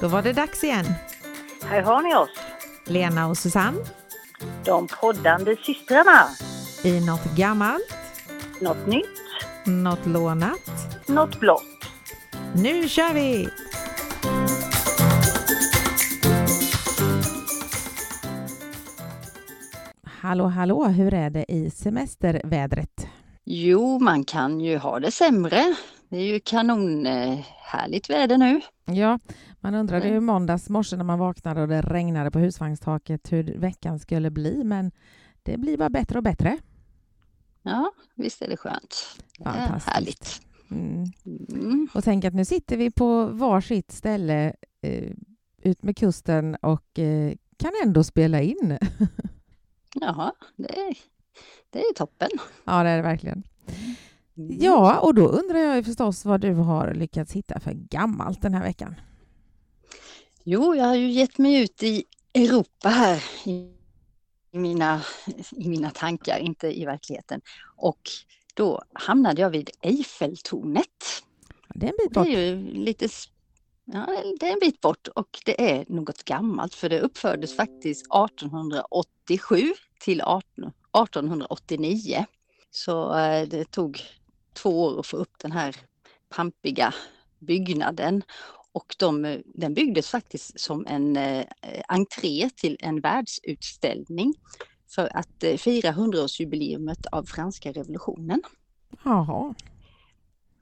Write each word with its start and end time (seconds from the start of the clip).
Då 0.00 0.08
var 0.08 0.22
det 0.22 0.32
dags 0.32 0.64
igen. 0.64 0.84
Här 1.64 1.82
har 1.82 2.02
ni 2.02 2.14
oss, 2.14 2.30
Lena 2.86 3.26
och 3.26 3.38
Susanne 3.38 3.78
de 4.64 4.86
poddande 4.86 5.56
systrarna. 5.56 6.24
i 6.84 7.06
något 7.06 7.24
gammalt, 7.36 7.94
Något 8.60 8.86
nytt, 8.86 9.06
något 9.66 10.06
lånat. 10.06 10.70
något 11.06 11.40
blått. 11.40 11.62
Nu 12.54 12.88
kör 12.88 13.14
vi! 13.14 13.48
Hallå, 20.04 20.44
hallå, 20.46 20.84
hur 20.86 21.14
är 21.14 21.30
det 21.30 21.44
i 21.52 21.70
semestervädret? 21.70 23.06
Jo, 23.44 23.98
man 23.98 24.24
kan 24.24 24.60
ju 24.60 24.78
ha 24.78 25.00
det 25.00 25.10
sämre. 25.10 25.74
Det 26.08 26.16
är 26.16 26.22
ju 26.24 26.40
kanonhärligt 26.40 28.10
väder 28.10 28.38
nu. 28.38 28.60
Ja, 28.84 29.18
man 29.60 29.74
undrade 29.74 30.08
ju 30.08 30.20
måndags 30.20 30.68
morse 30.68 30.96
när 30.96 31.04
man 31.04 31.18
vaknade 31.18 31.62
och 31.62 31.68
det 31.68 31.82
regnade 31.82 32.30
på 32.30 32.38
husvagnstaket 32.38 33.32
hur 33.32 33.58
veckan 33.58 33.98
skulle 33.98 34.30
bli, 34.30 34.64
men 34.64 34.92
det 35.42 35.58
blir 35.58 35.76
bara 35.76 35.90
bättre 35.90 36.18
och 36.18 36.24
bättre. 36.24 36.58
Ja, 37.62 37.92
visst 38.14 38.42
är 38.42 38.48
det 38.48 38.56
skönt. 38.56 39.20
Är 39.40 39.44
Fantastiskt. 39.44 39.88
härligt. 39.88 40.40
Mm. 40.70 41.04
Mm. 41.48 41.88
Och 41.94 42.04
tänk 42.04 42.24
att 42.24 42.34
nu 42.34 42.44
sitter 42.44 42.76
vi 42.76 42.90
på 42.90 43.26
varsitt 43.26 43.92
ställe 43.92 44.52
eh, 44.82 45.12
ut 45.62 45.82
med 45.82 45.96
kusten 45.96 46.54
och 46.54 46.98
eh, 46.98 47.32
kan 47.56 47.72
ändå 47.84 48.04
spela 48.04 48.40
in. 48.42 48.78
Jaha, 49.94 50.32
det 50.56 50.78
är, 50.78 50.98
det 51.70 51.78
är 51.78 51.94
toppen. 51.94 52.28
ja, 52.64 52.82
det 52.82 52.90
är 52.90 52.96
det 52.96 53.02
verkligen. 53.02 53.42
Mm. 54.36 54.56
Ja, 54.60 55.00
och 55.00 55.14
då 55.14 55.28
undrar 55.28 55.58
jag 55.58 55.76
ju 55.76 55.82
förstås 55.82 56.24
vad 56.24 56.40
du 56.40 56.54
har 56.54 56.94
lyckats 56.94 57.32
hitta 57.32 57.60
för 57.60 57.72
gammalt 57.72 58.42
den 58.42 58.54
här 58.54 58.62
veckan. 58.62 58.94
Jo, 60.50 60.74
jag 60.74 60.84
har 60.84 60.94
ju 60.94 61.10
gett 61.10 61.38
mig 61.38 61.62
ut 61.62 61.82
i 61.82 62.04
Europa 62.34 62.88
här 62.88 63.24
i 63.44 63.72
mina, 64.52 65.02
i 65.52 65.68
mina 65.68 65.90
tankar, 65.90 66.38
inte 66.38 66.80
i 66.80 66.84
verkligheten. 66.84 67.40
Och 67.76 68.00
då 68.54 68.82
hamnade 68.92 69.40
jag 69.42 69.50
vid 69.50 69.70
Eiffeltornet. 69.80 71.22
Det 71.74 71.86
är 71.86 71.90
en 71.90 71.96
bit 71.98 72.14
Det 72.14 72.20
är 72.20 72.24
bort. 72.24 72.28
ju 72.28 72.72
lite, 72.84 73.08
ja, 73.84 74.22
det 74.40 74.48
är 74.48 74.52
en 74.52 74.58
bit 74.58 74.80
bort 74.80 75.08
och 75.08 75.38
det 75.44 75.70
är 75.78 75.84
något 75.88 76.24
gammalt 76.24 76.74
för 76.74 76.88
det 76.88 77.00
uppfördes 77.00 77.56
faktiskt 77.56 78.06
1887 78.06 79.62
till 80.00 80.20
18, 80.20 80.64
1889. 80.64 82.26
Så 82.70 83.18
eh, 83.18 83.48
det 83.48 83.70
tog 83.70 84.00
två 84.54 84.84
år 84.84 85.00
att 85.00 85.06
få 85.06 85.16
upp 85.16 85.38
den 85.38 85.52
här 85.52 85.76
pampiga 86.28 86.94
byggnaden. 87.38 88.22
Och 88.72 88.94
de, 88.98 89.24
eh, 89.24 89.40
den 89.44 89.74
byggdes 89.74 90.08
faktiskt 90.10 90.60
som 90.60 90.86
en 90.86 91.16
eh, 91.16 91.46
entré 91.88 92.50
till 92.56 92.76
en 92.80 93.00
världsutställning 93.00 94.34
för 94.94 95.16
att 95.16 95.42
eh, 95.44 95.56
fira 95.56 95.92
100-årsjubileumet 95.92 97.06
av 97.12 97.24
franska 97.24 97.72
revolutionen. 97.72 98.42
Jaha, 99.04 99.54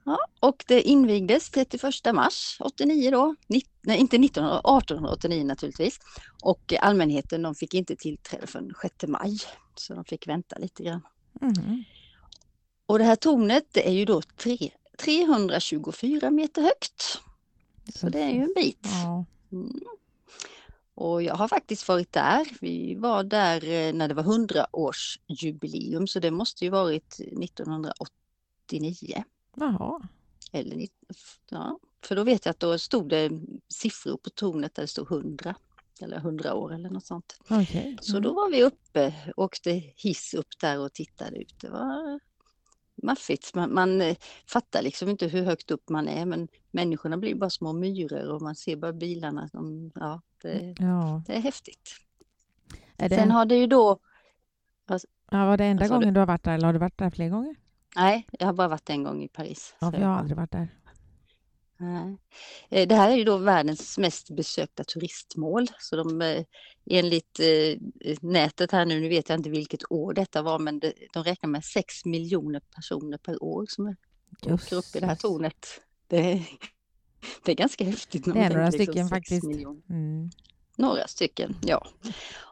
Ja, 0.05 0.17
och 0.39 0.63
det 0.67 0.81
invigdes 0.81 1.49
31 1.49 1.83
mars 2.13 2.57
89 2.59 3.11
då, 3.11 3.35
Nitt- 3.47 3.69
nej 3.81 3.99
inte 3.99 4.15
1900, 4.17 4.59
1889 4.59 5.43
naturligtvis. 5.45 5.99
Och 6.43 6.73
allmänheten 6.79 7.41
de 7.41 7.55
fick 7.55 7.73
inte 7.73 7.95
tillträde 7.95 8.47
förrän 8.47 8.73
6 8.81 8.95
maj, 9.07 9.37
så 9.75 9.93
de 9.93 10.05
fick 10.05 10.27
vänta 10.27 10.57
lite 10.57 10.83
grann. 10.83 11.01
Mhm. 11.41 11.83
Och 12.85 12.97
det 12.99 13.03
här 13.05 13.15
tornet 13.15 13.67
det 13.71 13.87
är 13.87 13.91
ju 13.93 14.05
då 14.05 14.21
tre, 14.21 14.71
324 14.99 16.31
meter 16.31 16.61
högt. 16.61 17.21
Så 17.95 18.09
det 18.09 18.19
är 18.19 18.29
ju 18.29 18.41
en 18.41 18.53
bit. 18.55 18.87
Ja. 19.03 19.25
Mm. 19.51 19.79
Och 20.95 21.23
jag 21.23 21.35
har 21.35 21.47
faktiskt 21.47 21.87
varit 21.87 22.13
där. 22.13 22.47
Vi 22.61 22.95
var 22.95 23.23
där 23.23 23.63
eh, 23.63 23.93
när 23.93 24.07
det 24.07 24.13
var 24.13 24.23
100-årsjubileum 24.23 26.05
så 26.05 26.19
det 26.19 26.31
måste 26.31 26.65
ju 26.65 26.71
varit 26.71 27.19
1989. 27.19 29.23
Jaha. 29.55 30.01
Eller, 30.51 30.87
ja, 31.49 31.79
för 32.03 32.15
då 32.15 32.23
vet 32.23 32.45
jag 32.45 32.51
att 32.51 32.59
då 32.59 32.77
stod 32.77 33.09
det 33.09 33.31
siffror 33.69 34.17
på 34.17 34.29
tornet 34.29 34.75
där 34.75 34.83
det 34.83 34.87
stod 34.87 35.11
100 35.11 35.55
eller 36.01 36.17
100 36.17 36.53
år 36.53 36.73
eller 36.73 36.89
något 36.89 37.05
sånt. 37.05 37.39
Okej. 37.49 37.97
Så 38.01 38.19
då 38.19 38.33
var 38.33 38.51
vi 38.51 38.63
uppe, 38.63 39.13
åkte 39.37 39.71
hiss 39.95 40.33
upp 40.33 40.59
där 40.59 40.79
och 40.79 40.93
tittade 40.93 41.37
ut. 41.37 41.55
Det 41.61 41.69
var 41.69 42.19
maffigt. 43.03 43.55
Man, 43.55 43.73
man 43.73 44.01
eh, 44.01 44.15
fattar 44.47 44.81
liksom 44.81 45.09
inte 45.09 45.27
hur 45.27 45.43
högt 45.45 45.71
upp 45.71 45.89
man 45.89 46.07
är 46.07 46.25
men 46.25 46.47
människorna 46.71 47.17
blir 47.17 47.35
bara 47.35 47.49
små 47.49 47.73
myror 47.73 48.29
och 48.31 48.41
man 48.41 48.55
ser 48.55 48.75
bara 48.75 48.93
bilarna. 48.93 49.47
Som, 49.49 49.91
ja, 49.95 50.21
det, 50.41 50.75
Ja. 50.79 51.23
det 51.27 51.35
är 51.35 51.39
häftigt. 51.41 51.89
Är 52.97 53.09
det, 53.09 53.15
Sen 53.15 53.31
har 53.31 53.45
det 53.45 53.55
ju 53.55 53.67
då, 53.67 53.99
ja, 55.31 55.45
var 55.45 55.57
det 55.57 55.65
enda 55.65 55.85
sa 55.85 55.93
du? 55.93 55.99
gången 55.99 56.13
du 56.13 56.19
har 56.19 56.27
varit 56.27 56.43
där 56.43 56.53
eller 56.53 56.65
har 56.65 56.73
du 56.73 56.79
varit 56.79 56.97
där 56.97 57.09
fler 57.09 57.29
gånger? 57.29 57.55
nej 57.95 58.27
jag 58.31 58.45
har 58.47 58.53
bara 58.53 58.67
varit 58.67 58.89
en 58.89 59.03
gång 59.03 59.23
i 59.23 59.27
Paris. 59.27 59.75
Ja, 59.79 59.91
jag 59.93 60.07
har 60.07 60.15
aldrig 60.15 60.37
varit 60.37 60.51
där. 60.51 60.67
Eh, 61.79 62.87
Det 62.87 62.95
här 62.95 63.11
är 63.11 63.15
ju 63.15 63.23
då 63.23 63.37
världens 63.37 63.97
mest 63.97 64.29
besökta 64.29 64.83
turistmål. 64.83 65.67
Så 65.79 65.95
de, 65.95 66.21
eh, 66.21 66.43
enligt 66.89 67.39
eh, 67.39 68.15
nätet 68.21 68.71
här 68.71 68.85
nu, 68.85 68.99
nu 68.99 69.09
vet 69.09 69.29
jag 69.29 69.39
inte 69.39 69.49
vilket 69.49 69.91
år 69.91 70.13
detta 70.13 70.41
var, 70.41 70.59
men 70.59 70.79
de 71.13 71.23
räknar 71.23 71.49
med 71.49 71.63
6 71.65 72.05
miljoner 72.05 72.61
personer 72.75 73.17
per 73.17 73.43
år 73.43 73.65
som 73.69 73.95
åker 74.53 74.75
upp 74.75 74.95
i 74.95 74.99
det 74.99 75.05
här 75.05 75.15
tornet. 75.15 75.81
Det, 76.07 76.17
är- 76.31 76.43
det 77.43 77.51
är 77.51 77.55
ganska 77.55 77.83
häftigt. 77.85 78.25
Det 78.25 78.39
är 78.39 78.49
några 78.49 78.69
liksom 78.69 78.85
stycken 78.85 79.07
sex 79.07 79.09
faktiskt. 79.09 79.43
Mm. 79.89 80.29
Några 80.77 81.07
stycken, 81.07 81.55
ja. 81.61 81.87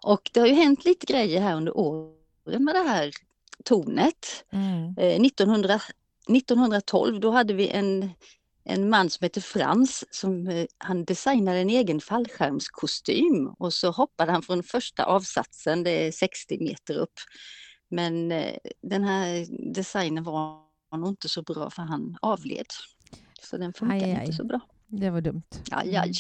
Och 0.04 0.30
det 0.34 0.40
har 0.40 0.48
ju 0.48 0.54
hänt 0.54 0.86
lite 0.86 1.06
grejer 1.06 1.42
här 1.42 1.56
under 1.56 1.78
åren 1.78 2.64
med 2.64 2.76
det 2.76 2.84
här 2.90 3.12
tornet. 3.64 4.46
Mm. 4.52 4.96
Eh, 4.98 5.22
1900, 5.26 5.80
1912 6.30 7.20
då 7.20 7.32
hade 7.32 7.54
vi 7.54 7.70
en, 7.70 8.10
en 8.66 8.90
man 8.90 9.10
som 9.10 9.26
heter 9.26 9.42
Frans 9.42 10.04
som 10.12 10.48
eh, 10.48 10.66
han 10.78 11.06
designade 11.06 11.58
en 11.58 11.70
egen 11.70 12.02
fallskärmskostym 12.02 13.48
och 13.48 13.74
så 13.74 13.92
hoppade 13.92 14.32
han 14.32 14.42
från 14.42 14.64
första 14.64 15.06
avsatsen, 15.06 15.84
det 15.84 16.08
är 16.08 16.12
60 16.12 16.58
meter 16.60 16.98
upp. 16.98 17.20
Men 17.90 18.32
eh, 18.32 18.56
den 18.82 19.04
här 19.04 19.46
designen 19.74 20.24
var 20.24 20.60
nog 20.98 21.10
inte 21.10 21.30
så 21.30 21.42
bra 21.42 21.70
för 21.70 21.82
han 21.82 22.18
avled. 22.22 22.68
Så 23.42 23.58
den 23.58 23.74
funkar 23.74 23.96
Aj, 23.96 24.04
aj, 24.04 24.22
inte 24.22 24.34
så 24.34 24.44
bra. 24.44 24.60
Det 24.88 25.10
var 25.10 25.22
dumt. 25.22 25.44
Aj, 25.72 25.96
aj. 25.96 26.12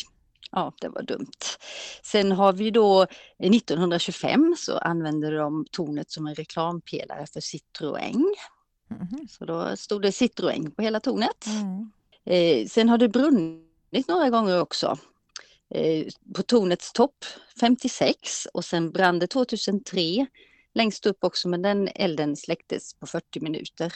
Ja, 0.51 0.73
det 0.81 0.89
var 0.89 1.01
dumt. 1.03 1.59
Sen 2.03 2.31
har 2.31 2.53
vi 2.53 2.72
då 2.72 3.01
eh, 3.39 3.51
1925 3.51 4.55
så 4.57 4.78
använde 4.78 5.38
de 5.38 5.66
tornet 5.72 6.11
som 6.11 6.28
en 6.28 6.35
reklampelare 6.35 7.25
för 7.34 7.39
Citroën. 7.39 8.23
Mhm. 8.89 9.28
Så 9.29 9.45
då 9.45 9.78
stod 9.78 10.01
det 10.01 10.09
Citroën 10.09 10.75
på 10.75 10.81
hela 10.81 11.00
tornet. 11.00 11.45
Mm. 11.45 11.91
Eh, 12.25 12.68
sen 12.68 12.90
har 12.90 12.97
det 12.97 13.09
brunnit 13.09 14.08
några 14.08 14.30
gånger 14.30 14.62
också. 14.62 14.97
Eh, 15.69 16.06
på 16.36 16.44
tornets 16.44 16.94
topp 16.94 17.25
56 17.59 18.47
och 18.53 18.66
sen 18.66 18.91
brann 18.91 19.19
det 19.19 19.28
2003 19.28 20.25
längst 20.74 21.06
upp 21.06 21.24
också 21.24 21.47
men 21.50 21.62
den 21.62 21.90
elden 21.96 22.35
släcktes 22.35 22.94
på 22.94 23.06
40 23.08 23.40
minuter. 23.40 23.94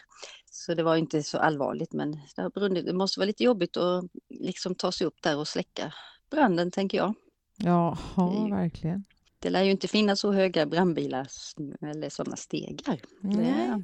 Så 0.51 0.73
det 0.73 0.83
var 0.83 0.95
inte 0.95 1.23
så 1.23 1.37
allvarligt 1.37 1.93
men 1.93 2.11
det 2.35 2.41
har 2.41 2.49
brunnit. 2.49 2.85
Det 2.85 2.93
måste 2.93 3.19
vara 3.19 3.25
lite 3.27 3.43
jobbigt 3.43 3.77
att 3.77 4.05
liksom 4.29 4.75
ta 4.75 4.91
sig 4.91 5.07
upp 5.07 5.21
där 5.21 5.37
och 5.37 5.47
släcka 5.47 5.93
branden 6.31 6.71
tänker 6.71 6.97
jag. 6.97 7.13
Det 8.15 8.21
är 8.21 8.45
ju- 8.47 8.51
verkligen. 8.55 9.03
Det 9.39 9.49
lär 9.49 9.63
ju 9.63 9.71
inte 9.71 9.87
finnas 9.87 10.19
så 10.19 10.31
höga 10.31 10.65
brandbilar 10.65 11.27
eller 11.81 12.09
sådana 12.09 12.35
stegar. 12.35 12.99
Nej. 13.21 13.83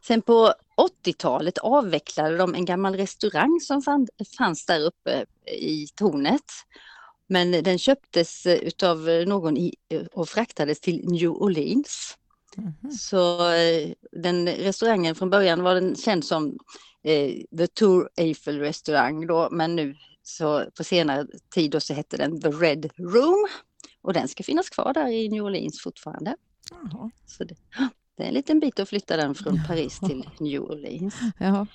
Sen 0.00 0.22
på 0.22 0.52
80-talet 1.04 1.58
avvecklade 1.58 2.36
de 2.36 2.54
en 2.54 2.64
gammal 2.64 2.96
restaurang 2.96 3.60
som 3.60 3.82
fann, 3.82 4.06
fanns 4.38 4.66
där 4.66 4.80
uppe 4.80 5.24
i 5.50 5.86
tornet. 5.94 6.44
Men 7.26 7.50
den 7.50 7.78
köptes 7.78 8.46
eh, 8.46 8.58
utav 8.58 8.98
någon 9.26 9.56
i, 9.56 9.74
och 10.12 10.28
fraktades 10.28 10.80
till 10.80 11.08
New 11.08 11.30
Orleans. 11.30 12.18
Mhm. 12.56 12.90
Så 12.90 13.52
eh, 13.52 13.92
den 14.12 14.48
restaurangen 14.48 15.14
från 15.14 15.30
början 15.30 15.62
var 15.62 15.74
den 15.74 15.96
känd 15.96 16.24
som 16.24 16.58
eh, 17.02 17.32
The 17.58 17.66
Tour 17.66 18.08
Eiffel 18.16 18.60
restaurang 18.60 19.26
då, 19.26 19.48
men 19.50 19.76
nu 19.76 19.96
så 20.22 20.70
på 20.76 20.84
senare 20.84 21.26
tid 21.54 21.70
då 21.70 21.80
så 21.80 21.94
hette 21.94 22.16
den 22.16 22.40
The 22.40 22.48
Red 22.48 22.90
Room. 22.96 23.46
Och 24.02 24.12
den 24.12 24.28
ska 24.28 24.42
finnas 24.42 24.70
kvar 24.70 24.92
där 24.92 25.06
i 25.06 25.28
New 25.28 25.44
Orleans 25.44 25.80
fortfarande. 25.82 26.36
Jaha. 26.70 27.10
Så 27.26 27.44
det, 27.44 27.54
det 28.16 28.22
är 28.22 28.28
en 28.28 28.34
liten 28.34 28.60
bit 28.60 28.80
att 28.80 28.88
flytta 28.88 29.16
den 29.16 29.34
från 29.34 29.60
Paris 29.68 30.00
till 30.00 30.28
New 30.38 30.62
Orleans. 30.62 31.14
Jaha. 31.38 31.66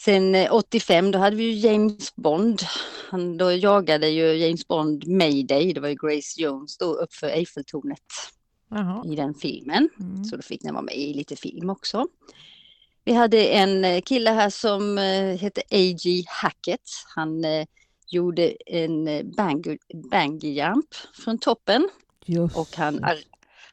Sen 0.00 0.34
eh, 0.34 0.54
85 0.54 1.10
då 1.10 1.18
hade 1.18 1.36
vi 1.36 1.44
ju 1.44 1.68
James 1.68 2.16
Bond. 2.16 2.62
Han, 3.10 3.36
då 3.36 3.52
jagade 3.52 4.08
ju 4.08 4.36
James 4.36 4.68
Bond 4.68 5.08
Mayday, 5.08 5.72
det 5.72 5.80
var 5.80 5.88
ju 5.88 5.94
Grace 5.94 6.42
Jones 6.42 6.78
då 6.78 6.94
uppför 6.94 7.26
Eiffeltornet 7.26 7.98
Jaha. 8.70 9.04
i 9.06 9.16
den 9.16 9.34
filmen. 9.34 9.88
Mm. 10.00 10.24
Så 10.24 10.36
då 10.36 10.42
fick 10.42 10.62
den 10.62 10.74
vara 10.74 10.84
med 10.84 10.96
i 10.96 11.14
lite 11.14 11.36
film 11.36 11.70
också. 11.70 12.06
Vi 13.04 13.12
hade 13.12 13.46
en 13.46 13.84
eh, 13.84 14.00
kille 14.00 14.30
här 14.30 14.50
som 14.50 14.98
eh, 14.98 15.36
hette 15.38 15.60
A.G. 15.60 16.24
Hackett. 16.26 16.90
Han 17.14 17.44
eh, 17.44 17.66
gjorde 18.08 18.54
en 18.66 19.08
eh, 19.08 19.24
bang, 19.36 19.78
bungee 20.10 20.50
jump 20.50 20.94
från 21.24 21.38
toppen 21.38 21.88
Just. 22.26 22.56
och 22.56 22.68
han, 22.76 23.04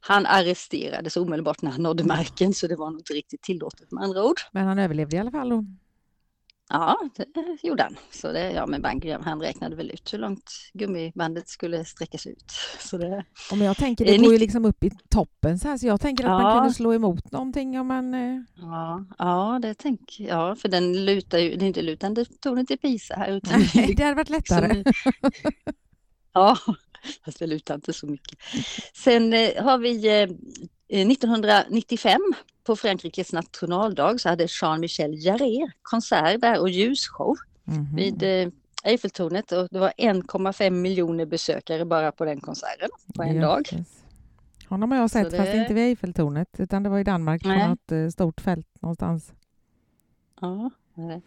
han 0.07 0.25
arresterades 0.25 1.17
omedelbart 1.17 1.61
när 1.61 1.71
han 1.71 1.83
nådde 1.83 2.03
marken 2.03 2.53
så 2.53 2.67
det 2.67 2.75
var 2.75 2.89
nog 2.91 2.99
inte 2.99 3.13
riktigt 3.13 3.41
tillåtet 3.41 3.91
med 3.91 4.03
andra 4.03 4.23
ord. 4.23 4.39
Men 4.51 4.67
han 4.67 4.79
överlevde 4.79 5.15
i 5.15 5.19
alla 5.19 5.31
fall. 5.31 5.49
Då. 5.49 5.65
Ja, 6.69 6.97
det 7.15 7.67
gjorde 7.67 7.83
han. 7.83 7.95
Så 8.11 8.31
det, 8.31 8.51
ja, 8.51 8.65
men 8.67 8.99
jump, 9.03 9.25
han 9.25 9.41
räknade 9.41 9.75
väl 9.75 9.91
ut 9.91 10.13
hur 10.13 10.17
långt 10.19 10.51
gummibandet 10.73 11.49
skulle 11.49 11.85
sträckas 11.85 12.27
ut. 12.27 12.51
Så 12.79 12.97
det, 12.97 13.25
Och 13.51 13.57
men 13.57 13.67
jag 13.67 13.77
tänker, 13.77 14.05
det 14.05 14.17
går 14.17 14.25
ju 14.25 14.31
90 14.31 14.39
liksom 14.39 14.65
upp 14.65 14.83
i 14.83 14.91
toppen 15.09 15.59
så 15.59 15.67
här, 15.67 15.77
så 15.77 15.87
jag 15.87 16.01
tänker 16.01 16.23
att 16.23 16.29
man 16.29 16.41
Ja. 16.51 16.59
kunde 16.59 16.73
slå 16.73 16.93
emot 16.93 17.31
någonting 17.31 17.79
om 17.79 17.87
man... 17.87 18.13
Eh... 18.13 18.41
ja, 18.55 19.05
ja, 19.17 19.59
det 19.61 19.73
tänker 19.73 20.23
jag. 20.27 20.59
För 20.59 20.69
den 20.69 21.05
lutar 21.05 21.37
ju, 21.37 21.55
det 21.55 21.65
är 21.65 21.67
inte 21.67 21.81
lutande 21.81 22.25
tornet 22.25 22.71
i 22.71 22.77
Pisa 22.77 23.15
här. 23.15 23.31
Utan 23.31 23.59
det 23.59 23.65
är 23.65 23.75
Nej, 23.75 23.93
det 23.97 24.03
hade 24.03 24.15
varit 24.15 24.29
lättare. 24.29 24.83
Som- 24.83 24.93
ja, 26.33 26.57
fast 27.25 27.39
det 27.39 27.47
lutar 27.47 27.75
inte 27.75 27.93
så 27.93 28.07
mycket. 28.07 28.37
Sen 28.93 29.33
eh, 29.33 29.63
har 29.63 29.77
vi 29.77 30.07
eh, 30.21 30.29
1995 31.01 32.19
på 32.63 32.75
Frankrikes 32.75 33.33
nationaldag 33.33 34.19
så 34.21 34.29
hade 34.29 34.47
Jean-Michel 34.61 35.13
Jarre 35.25 35.71
konsert 35.81 36.41
där 36.41 36.59
och 36.59 36.69
ljusshow 36.69 37.35
Mhm. 37.67 37.95
vid 37.95 38.23
eh, 38.23 38.47
Eiffeltornet 38.83 39.51
och 39.51 39.67
det 39.71 39.79
var 39.79 39.93
1,5 39.97 40.69
miljoner 40.69 41.25
besökare 41.25 41.85
bara 41.85 42.11
på 42.11 42.25
den 42.25 42.41
konserten 42.41 42.89
på 43.15 43.23
en 43.23 43.41
dag. 43.41 43.61
Jösses. 43.71 43.87
Honom 44.69 44.91
har 44.91 44.97
jag 44.97 45.11
sett, 45.11 45.31
det- 45.31 45.37
fast 45.37 45.53
inte 45.53 45.73
vid 45.73 45.83
Eiffeltornet, 45.83 46.47
utan 46.57 46.83
det 46.83 46.89
var 46.89 46.99
i 46.99 47.03
Danmark 47.03 47.41
på 47.43 47.47
Nej. 47.49 47.67
något 47.69 47.91
eh, 47.91 48.07
stort 48.09 48.41
fält 48.41 48.67
någonstans. 48.81 49.31
Ja. 50.41 50.71
eh. 50.97 51.17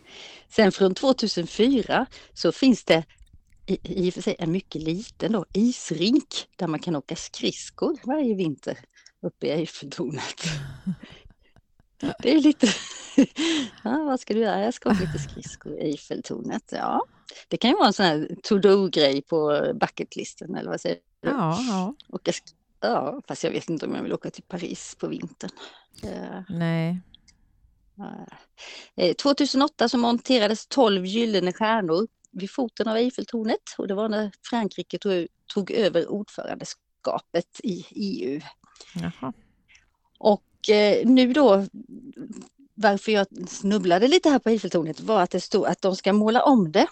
Sen 0.49 0.73
från 0.73 0.95
2004 0.95 2.07
så 2.33 2.53
finns 2.53 2.85
det 2.85 3.05
i, 3.69 3.79
i 4.07 4.11
och 4.11 4.15
för 4.15 4.23
sig 4.23 4.37
en 4.39 4.53
mycket 4.53 4.83
liten 4.83 5.33
då, 5.33 5.45
isrink 5.53 6.49
där 6.57 6.67
man 6.67 6.81
kan 6.81 6.97
åka 6.97 7.17
skridskor 7.17 7.99
varje 8.05 8.35
vinter 8.35 8.79
uppe 9.23 9.47
i 9.47 9.51
Eiffeltornet. 9.51 10.43
Det 12.23 12.33
är 12.33 12.41
lite... 12.41 12.67
Ja, 13.85 14.05
vad 14.05 14.21
ska 14.21 14.35
du 14.35 14.41
göra? 14.41 14.61
Jag 14.61 14.75
ska 14.75 14.91
åka 14.91 15.01
lite 15.01 15.19
skridskor 15.19 15.73
i 15.73 15.81
Eiffeltornet. 15.81 16.63
Ja, 16.73 17.05
det 17.49 17.57
kan 17.57 17.71
ju 17.71 17.77
vara 17.77 17.87
en 17.87 17.93
sån 17.93 18.07
här 18.07 18.37
to-do-grej 18.43 19.23
på 19.23 19.73
bucketlisten 19.81 20.55
eller 20.55 20.71
vad 20.71 20.81
säger 20.81 20.99
du? 21.23 21.29
Ja, 21.29 21.59
ja. 21.69 21.95
Åka 22.09 22.31
sk- 22.31 22.55
ja, 22.81 23.21
fast 23.29 23.45
jag 23.45 23.51
vet 23.51 23.69
inte 23.69 23.87
om 23.87 23.95
jag 23.95 24.03
vill 24.03 24.13
åka 24.13 24.31
till 24.31 24.43
Paris 24.43 24.97
på 25.01 25.09
vintern. 25.09 25.51
Eh, 26.03 26.43
Nej. 26.49 27.01
Eh, 28.97 29.15
2008 29.15 29.89
så 29.89 29.99
monterades 29.99 30.67
12 30.67 31.07
gyllene 31.07 31.53
stjärnor 31.53 32.07
vid 32.31 32.51
foten 32.51 32.89
av 32.89 32.97
Eiffeltornet 32.97 33.75
och 33.79 33.89
det 33.89 33.95
var 33.95 34.09
när 34.09 34.33
Frankrike 34.43 34.99
tog, 34.99 35.27
tog 35.47 35.71
över 35.71 36.11
ordförandeskapet 36.11 37.61
i 37.63 37.87
EU. 37.91 38.41
Jaha. 38.95 39.33
Och 40.19 40.71
eh, 40.71 41.07
nu 41.07 41.33
då, 41.33 41.67
varför 42.75 43.13
jag 43.13 43.27
snubblade 43.49 44.09
lite 44.09 44.31
här 44.31 44.39
på 44.39 44.49
Eiffeltornet 44.49 45.01
var 45.01 45.23
att 45.23 45.31
det 45.31 45.41
stod 45.41 45.67
att 45.67 45.83
de 45.83 45.97
ska 45.97 46.13
måla 46.13 46.43
om 46.43 46.73
det 46.73 46.87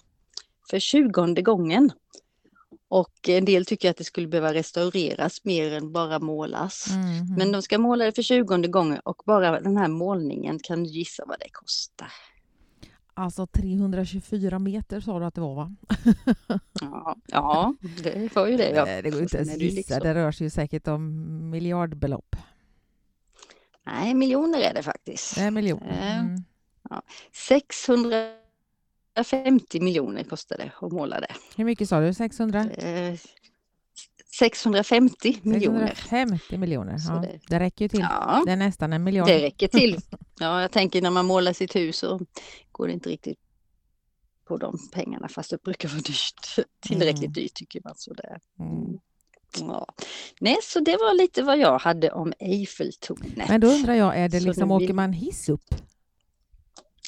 för 0.70 0.78
tjugonde 0.78 1.42
gången. 1.42 1.92
Och 2.88 3.28
en 3.28 3.44
del 3.44 3.66
tycker 3.66 3.90
att 3.90 3.96
det 3.96 4.04
skulle 4.04 4.26
behöva 4.26 4.54
restaureras 4.54 5.44
mer 5.44 5.72
än 5.72 5.92
bara 5.92 6.18
målas. 6.18 6.86
Mhm. 6.90 7.34
Men 7.38 7.52
de 7.52 7.62
ska 7.62 7.78
måla 7.78 8.04
det 8.04 8.12
för 8.12 8.22
tjugonde 8.22 8.68
gången 8.68 9.00
och 9.04 9.22
bara 9.26 9.60
den 9.60 9.76
här 9.76 9.88
målningen 9.88 10.58
kan 10.58 10.84
du 10.84 10.90
gissa 10.90 11.24
vad 11.26 11.38
det 11.40 11.48
kostar. 11.52 12.12
Alltså 13.18 13.46
324 13.46 14.58
meter 14.58 15.00
sa 15.00 15.18
du 15.18 15.24
att 15.24 15.34
det 15.34 15.40
var 15.40 15.54
va? 15.54 15.74
Ja, 16.80 17.16
ja 17.26 17.74
det 18.02 18.36
var 18.36 18.46
ju 18.46 18.56
det. 18.56 18.70
Ja. 18.70 18.86
Eh, 18.88 19.02
det 19.02 19.10
går 19.10 19.22
inte 19.22 19.36
ens 19.36 19.56
ju 19.56 19.64
gissa, 19.64 19.76
liksom- 19.76 19.98
det 20.02 20.14
rör 20.14 20.32
sig 20.32 20.44
ju 20.46 20.50
säkert 20.50 20.88
om 20.88 21.50
miljardbelopp. 21.50 22.36
Nej, 23.86 24.14
miljoner 24.14 24.58
är 24.58 24.74
det 24.74 24.82
faktiskt. 24.82 25.34
Det 25.34 25.40
är 25.40 25.50
miljoner. 25.50 25.90
Eh. 26.02 26.18
Mm. 26.20 26.42
650 27.32 29.80
miljoner 29.80 30.24
kostar 30.24 30.56
det 30.58 30.72
att 30.86 30.92
måla 30.92 31.20
det. 31.20 31.32
Hur 31.56 31.64
mycket 31.64 31.88
sa 31.88 32.00
du? 32.00 32.14
600? 32.14 32.60
Eh, 32.70 33.14
650 34.38 35.38
miljoner. 35.42 35.86
650 35.86 36.58
miljoner. 36.58 36.96
Ja, 37.08 37.14
det- 37.14 37.38
det 37.48 37.60
räcker 37.60 37.84
ju 37.84 37.88
till. 37.88 38.00
Ja, 38.00 38.42
Det 38.46 38.52
är 38.52 38.56
nästan 38.56 38.92
en 38.92 39.04
miljard. 39.04 39.26
det 39.28 39.42
räcker 39.42 39.68
till. 39.68 39.98
Ja, 40.40 40.60
jag 40.62 40.70
tänker 40.70 41.02
när 41.02 41.10
man 41.10 41.26
målar 41.26 41.52
sitt 41.52 41.76
hus 41.76 41.96
så 41.98 42.20
går 42.76 42.86
det 42.86 42.92
inte 42.92 43.08
riktigt 43.08 43.38
på 44.44 44.56
de 44.56 44.78
pengarna 44.92 45.28
fast 45.28 45.50
det 45.50 45.62
brukar 45.62 45.88
vara 45.88 46.00
dyrt. 46.00 46.66
Tillräckligt 46.80 47.22
Mm. 47.22 47.32
dyrt 47.32 47.54
tycker 47.54 47.80
man. 47.84 47.94
Så 47.96 48.14
det. 48.14 48.38
Mm. 48.60 48.98
Ja. 49.58 49.86
Nej, 50.40 50.56
så 50.62 50.80
det 50.80 50.96
var 50.96 51.14
lite 51.22 51.42
vad 51.42 51.58
jag 51.58 51.78
hade 51.78 52.10
om 52.10 52.32
Eiffeltornet. 52.38 53.48
Men 53.48 53.60
då 53.60 53.66
undrar 53.66 53.94
jag, 53.94 54.18
är 54.18 54.28
det 54.28 54.40
Så 54.40 54.46
liksom, 54.46 54.68
blir- 54.68 54.76
åker 54.86 54.94
man 54.94 55.12
hiss 55.12 55.48
upp? 55.48 55.74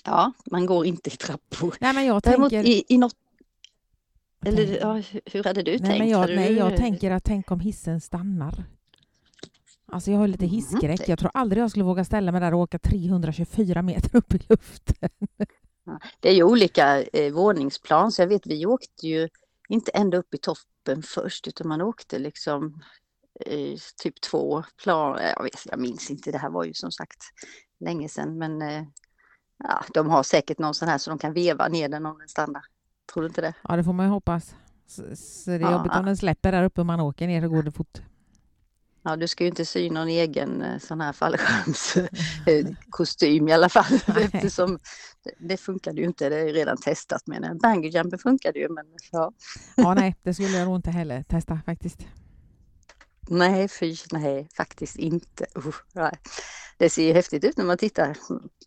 Ja, 0.05 0.32
man 0.50 0.67
går 0.67 0.87
inte 0.87 1.11
i 1.11 1.17
trappor. 1.17 1.76
Nej, 1.81 1.94
men 1.94 2.05
jag 2.06 2.23
Däremot 2.23 2.50
tänker... 2.50 2.70
i, 2.70 2.85
i 2.88 2.99
något... 2.99 3.15
Eller 4.47 4.79
ja, 4.81 5.03
hur- 5.26 5.44
hade 5.44 5.62
du 5.62 5.70
nej, 5.70 5.79
tänkt? 5.81 5.99
men 5.99 6.09
jag, 6.09 6.19
Hade 6.19 6.35
nej, 6.37 6.49
du- 6.49 6.56
jag 6.59 6.76
tänker 6.76 7.11
att 7.11 7.25
tänk 7.25 7.50
om 7.50 7.61
hissen 7.61 8.00
stannar. 8.00 8.65
Alltså 9.93 10.11
jag 10.11 10.19
har 10.19 10.29
lite 10.29 10.44
Mhm, 10.44 10.50
hisskräck. 10.55 11.08
Jag 11.08 11.19
tror 11.19 11.31
aldrig 11.35 11.62
jag 11.62 11.70
skulle 11.70 11.85
våga 11.85 12.05
ställa 12.05 12.32
mig 12.32 12.40
där 12.40 12.55
och 12.55 12.61
åka 12.61 12.79
324 12.79 13.82
meter 13.82 14.17
upp 14.17 14.35
i 14.35 14.40
luften. 14.49 15.08
Det 16.20 16.29
är 16.29 16.35
ju 16.35 16.43
olika 16.43 17.02
eh, 17.02 17.32
våningsplan, 17.32 18.12
så 18.12 18.23
jag 18.23 18.26
vet 18.26 18.46
vi 18.46 18.67
åkte 18.67 19.06
ju 19.06 19.29
inte 19.69 19.90
ända 19.90 20.17
upp 20.19 20.35
i 20.35 20.38
toppen 20.38 21.02
först, 21.02 21.49
utan 21.49 21.69
man 21.69 21.81
åkte 21.81 22.19
liksom 22.19 22.82
eh, 23.46 23.79
typ 24.02 24.20
två 24.20 24.62
plan. 24.82 25.19
Jag, 25.37 25.43
vet, 25.43 25.67
jag 25.70 25.79
minns 25.81 26.11
inte, 26.11 26.32
det 26.32 26.38
här 26.38 26.50
var 26.50 26.64
ju 26.64 26.75
som 26.75 26.93
sagt 26.93 27.19
länge 27.81 28.08
sedan, 28.08 28.38
men 28.38 28.62
eh, 28.62 28.82
ja, 29.64 29.84
de 29.94 30.08
har 30.11 30.23
säkert 30.23 30.58
någon 30.58 30.75
sån 30.75 30.88
här 30.88 30.99
så 30.99 31.11
de 31.11 31.19
kan 31.19 31.32
veva 31.32 31.69
ner 31.69 31.88
den 31.88 32.06
om 32.06 32.19
den 32.19 32.29
stannar. 32.29 32.62
Tror 33.12 33.23
du 33.23 33.26
inte 33.29 33.41
det? 33.41 33.55
Ja, 33.62 33.76
det 33.76 33.84
får 33.84 33.93
man 33.93 34.06
ju 34.06 34.12
hoppas. 34.12 34.55
Så, 34.87 35.02
så 35.17 35.50
det 35.50 35.56
är 35.56 35.61
Ja, 35.61 35.73
jobbigt 35.73 35.93
om 35.96 36.05
den 36.05 36.17
släpper 36.17 36.52
där 36.52 36.64
uppe 36.64 36.81
och 36.81 36.87
man 36.87 37.00
åker 37.00 37.26
ner 37.26 37.43
så 37.43 37.49
går 37.49 37.62
det 37.62 37.70
fort. 37.73 37.99
Ja, 39.08 39.16
du 39.16 39.28
ska 39.28 39.44
ju 39.44 39.49
inte 39.49 39.64
sy 39.64 39.90
någon 39.90 40.08
egen 40.08 40.62
eh, 40.62 40.78
sån 40.78 41.00
här 41.00 41.12
fallskärmskostym 41.12 43.48
i 43.48 43.53
alla 43.53 43.69
fall, 43.69 44.00
eftersom 44.06 44.79
det, 45.24 45.31
det 45.48 45.56
funkade 45.56 46.00
ju 46.00 46.06
inte. 46.06 46.29
Det 46.29 46.36
är 46.36 46.46
ju 46.46 46.53
redan 46.53 46.77
testat 46.77 47.27
med 47.27 47.43
den. 47.43 47.58
Bungyjumpen 47.58 48.19
funkade 48.19 48.58
ju, 48.58 48.69
men 48.69 48.86
ja. 49.12 49.32
Ja, 49.77 49.94
nej, 49.94 50.17
det 50.22 50.34
skulle 50.34 50.58
jag 50.58 50.67
nog 50.67 50.77
inte 50.77 50.91
heller 50.91 51.22
testa 51.22 51.60
faktiskt. 51.67 51.98
Nej, 53.29 53.69
fy, 53.69 53.96
nej, 54.12 54.48
faktiskt 54.56 54.96
inte. 54.96 55.46
Usch, 55.56 55.84
nej. 55.93 56.19
Det 56.79 56.91
ser 56.91 57.06
ju 57.06 57.12
häftigt 57.12 57.44
ut 57.44 57.56
när 57.56 57.65
man 57.65 57.79
tittar 57.79 58.17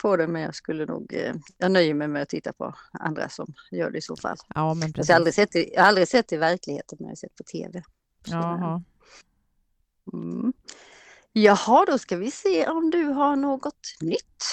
på 0.01 0.17
det, 0.17 0.27
men 0.27 0.41
jag 0.41 0.55
skulle 0.55 0.85
nog, 0.85 1.13
eh, 1.13 1.33
jag 1.57 1.71
nöjer 1.71 1.93
mig 1.93 2.07
med 2.07 2.21
att 2.21 2.29
titta 2.29 2.53
på 2.53 2.75
andra 2.91 3.29
som 3.29 3.53
gör 3.71 3.91
det 3.91 3.97
i 3.97 4.01
så 4.01 4.15
fall. 4.15 4.37
Ja, 4.55 4.73
men 4.73 4.93
precis. 4.93 5.09
Jag 5.09 5.15
har 5.15 5.19
aldrig 5.19 5.33
sett 5.33 5.51
det, 5.51 5.69
jag 5.73 5.81
har 5.81 5.87
aldrig 5.87 6.07
sett 6.07 6.27
det 6.27 6.35
i 6.35 6.39
verkligheten, 6.39 6.97
men 6.99 7.05
jag 7.05 7.11
har 7.11 7.15
sett 7.15 7.35
på 7.35 7.43
tv. 7.43 7.83
Jaha. 8.25 8.83
Mm. 10.13 10.53
Jaha, 11.33 11.85
då 11.87 11.97
ska 11.97 12.17
vi 12.17 12.31
se 12.31 12.67
om 12.67 12.89
du 12.89 13.03
har 13.03 13.35
något 13.35 13.97
nytt. 14.01 14.43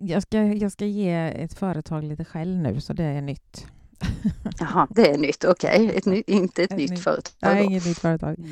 Jag 0.00 0.22
ska, 0.22 0.42
jag 0.42 0.72
ska 0.72 0.86
ge 0.86 1.12
ett 1.12 1.54
företag 1.58 2.04
lite 2.04 2.24
skäll 2.24 2.56
nu, 2.56 2.80
så 2.80 2.92
det 2.92 3.04
är 3.04 3.22
nytt. 3.22 3.66
Jaha, 4.58 4.86
det 4.90 5.10
är 5.10 5.18
nytt, 5.18 5.44
okej. 5.44 5.90
Ett 5.96 6.06
ny, 6.06 6.22
inte 6.26 6.62
ett 6.62 6.70
Ett 6.72 6.76
nytt 6.78 6.90
nytt- 6.90 7.00
företag. 7.02 7.32
Nej, 7.42 7.58
då. 7.64 7.70
inget 7.70 7.86
nytt 7.86 7.98
företag. 7.98 8.38
Mm. 8.38 8.50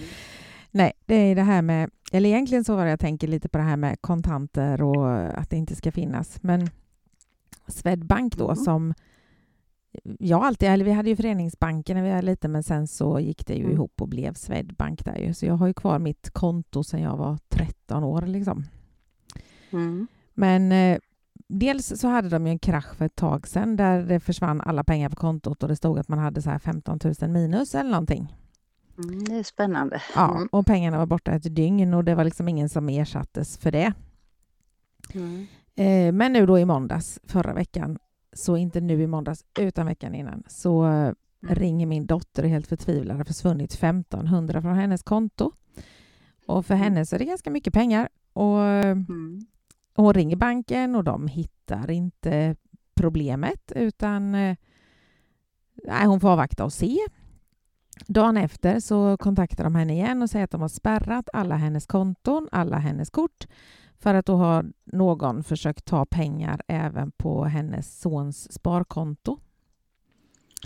Nej, 0.71 0.93
det 1.07 1.14
är 1.14 1.35
det 1.35 1.43
här 1.43 1.62
med, 1.62 1.91
eller 2.12 2.29
egentligen 2.29 2.64
så 2.64 2.76
var 2.76 2.85
det 2.85 2.91
jag 2.91 3.00
tänker 3.00 3.29
lite 3.29 3.49
på 3.49 3.59
det 3.59 3.64
här 3.64 3.76
med 3.76 4.00
kontanter 4.00 4.83
och 4.83 5.38
att 5.38 5.50
det 5.50 5.57
inte 5.57 5.76
ska 5.76 5.93
finnas. 5.93 6.43
Men 6.43 6.71
Swedbank 7.69 8.37
då 8.37 8.45
Mm. 8.50 8.57
som 8.64 8.95
jag 10.19 10.45
alltid, 10.45 10.69
eller 10.69 10.85
vi 10.85 10.93
hade 10.93 11.11
ju 11.11 11.17
Föreningsbanken 11.17 11.97
när 11.97 12.05
vi 12.05 12.11
var 12.11 12.23
lite, 12.23 12.49
men 12.49 12.63
sen 12.63 12.87
så 12.87 13.21
gick 13.21 13.47
det 13.47 13.55
ju 13.55 13.61
Mm. 13.63 13.73
ihop 13.73 14.03
och 14.03 14.09
blev 14.09 14.35
Swedbank 14.35 15.05
där 15.05 15.17
ju. 15.17 15.35
Så 15.35 15.47
jag 15.47 15.55
har 15.55 15.67
ju 15.67 15.75
kvar 15.75 15.99
mitt 15.99 16.31
konto 16.31 16.85
sedan 16.85 17.01
jag 17.03 17.17
var 17.17 17.39
13 17.49 18.05
år 18.05 18.23
liksom. 18.23 18.65
Mm. 19.71 20.07
Men 20.35 20.73
eh, 20.73 20.99
dels 21.49 22.01
så 22.01 22.09
hade 22.09 22.29
de 22.29 22.47
ju 22.47 22.51
en 22.53 22.59
krasch 22.59 22.95
för 22.97 23.05
ett 23.05 23.17
tag 23.17 23.49
sedan 23.49 23.77
där 23.77 24.03
det 24.03 24.21
försvann 24.21 24.61
alla 24.61 24.85
pengar 24.85 25.09
på 25.09 25.17
kontot 25.17 25.63
och 25.63 25.69
det 25.69 25.77
stod 25.77 25.99
att 25.99 26.09
man 26.09 26.19
hade 26.19 26.43
så 26.43 26.51
här 26.51 26.59
15 26.59 26.99
000 27.21 27.31
minus 27.31 27.75
eller 27.75 27.91
någonting. 27.91 28.37
Mm, 28.99 29.25
det 29.25 29.35
är 29.35 29.43
spännande. 29.43 30.03
Ja, 30.15 30.37
Mm. 30.37 30.49
och 30.53 30.67
pengarna 30.67 30.99
var 30.99 31.07
borta 31.07 31.33
ett 31.33 31.55
dygn 31.57 31.95
och 31.95 32.05
det 32.05 32.15
var 32.15 32.25
liksom 32.25 32.49
ingen 32.49 32.69
som 32.69 32.89
ersattes 32.89 33.59
för 33.59 33.71
det. 33.73 33.93
Mm. 35.15 35.47
Eh, 35.75 36.13
men 36.13 36.33
nu 36.33 36.47
då 36.47 36.59
i 36.59 36.65
måndags 36.65 37.21
förra 37.25 37.55
veckan, 37.55 37.99
så 38.33 38.57
inte 38.57 38.81
nu 38.81 39.03
i 39.03 39.07
måndags 39.07 39.45
utan 39.59 39.87
veckan 39.87 40.15
innan, 40.15 40.43
så 40.47 40.87
eh, 40.87 41.12
ringer 41.49 41.87
min 41.87 42.07
dotter 42.07 42.43
och 42.43 42.47
är 42.49 42.53
helt 42.53 42.67
förtvivlad. 42.67 43.17
Det 43.17 43.21
har 43.21 43.25
försvunnit 43.25 43.73
1500 43.75 44.62
från 44.62 44.75
hennes 44.75 45.03
konto. 45.03 45.53
Och 46.47 46.67
för 46.67 46.75
Mm. 46.75 46.85
henne 46.85 47.07
så 47.07 47.15
är 47.15 47.19
det 47.19 47.25
ganska 47.25 47.51
mycket 47.51 47.73
pengar. 47.75 48.09
Och 48.33 48.61
Mm. 48.62 49.41
hon 49.95 50.15
ringer 50.15 50.37
banken 50.37 50.95
och 50.97 51.05
de 51.05 51.27
hittar 51.29 51.91
inte 51.91 52.57
problemet 52.95 53.73
utan 53.77 54.35
eh, 54.35 54.57
nej, 55.85 56.07
hon 56.07 56.21
får 56.21 56.29
avvakta 56.29 56.65
och 56.65 56.73
se. 56.73 56.99
Dagen 58.07 58.37
efter 58.37 58.81
så 58.81 59.17
kontaktar 59.17 59.65
de 59.65 59.75
henne 59.75 59.93
igen 59.93 60.23
och 60.23 60.31
säger 60.31 60.45
att 60.45 60.51
de 60.51 60.61
har 60.61 60.69
spärrat 60.69 61.29
alla 61.33 61.57
hennes 61.57 61.87
konton, 61.87 62.49
alla 62.53 62.79
hennes 62.79 63.11
kort 63.11 63.47
för 64.02 64.14
att 64.14 64.26
då 64.26 64.37
har 64.37 64.66
någon 64.85 65.44
försökt 65.44 65.85
ta 65.85 66.04
pengar 66.06 66.61
även 66.68 67.11
på 67.11 67.44
hennes 67.44 68.00
sons 68.00 68.52
sparkonto. 68.52 69.38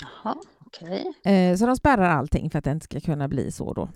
Jaha, 0.00 0.36
okej. 0.60 1.12
Eh, 1.24 1.56
Så 1.56 1.66
de 1.66 1.76
spärrar 1.76 2.10
allting 2.10 2.50
för 2.50 2.58
att 2.58 2.64
det 2.64 2.70
inte 2.70 2.84
ska 2.84 3.00
kunna 3.00 3.28
bli 3.28 3.52
så 3.52 3.72
då. 3.72 3.88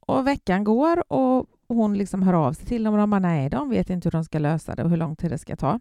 Och 0.00 0.26
veckan 0.26 0.64
går 0.64 1.12
och 1.12 1.46
hon 1.68 1.98
liksom 1.98 2.22
hör 2.22 2.32
av 2.34 2.52
sig 2.52 2.66
till 2.66 2.84
dem 2.84 2.94
och 2.94 3.00
de 3.00 3.10
bara 3.10 3.18
nej, 3.20 3.50
de 3.50 3.70
vet 3.70 3.90
inte 3.90 4.06
hur 4.06 4.12
de 4.12 4.24
ska 4.24 4.38
lösa 4.38 4.74
det 4.74 4.84
och 4.84 4.90
hur 4.90 4.96
lång 4.96 5.16
tid 5.16 5.30
det 5.30 5.38
ska 5.38 5.56
ta. 5.56 5.80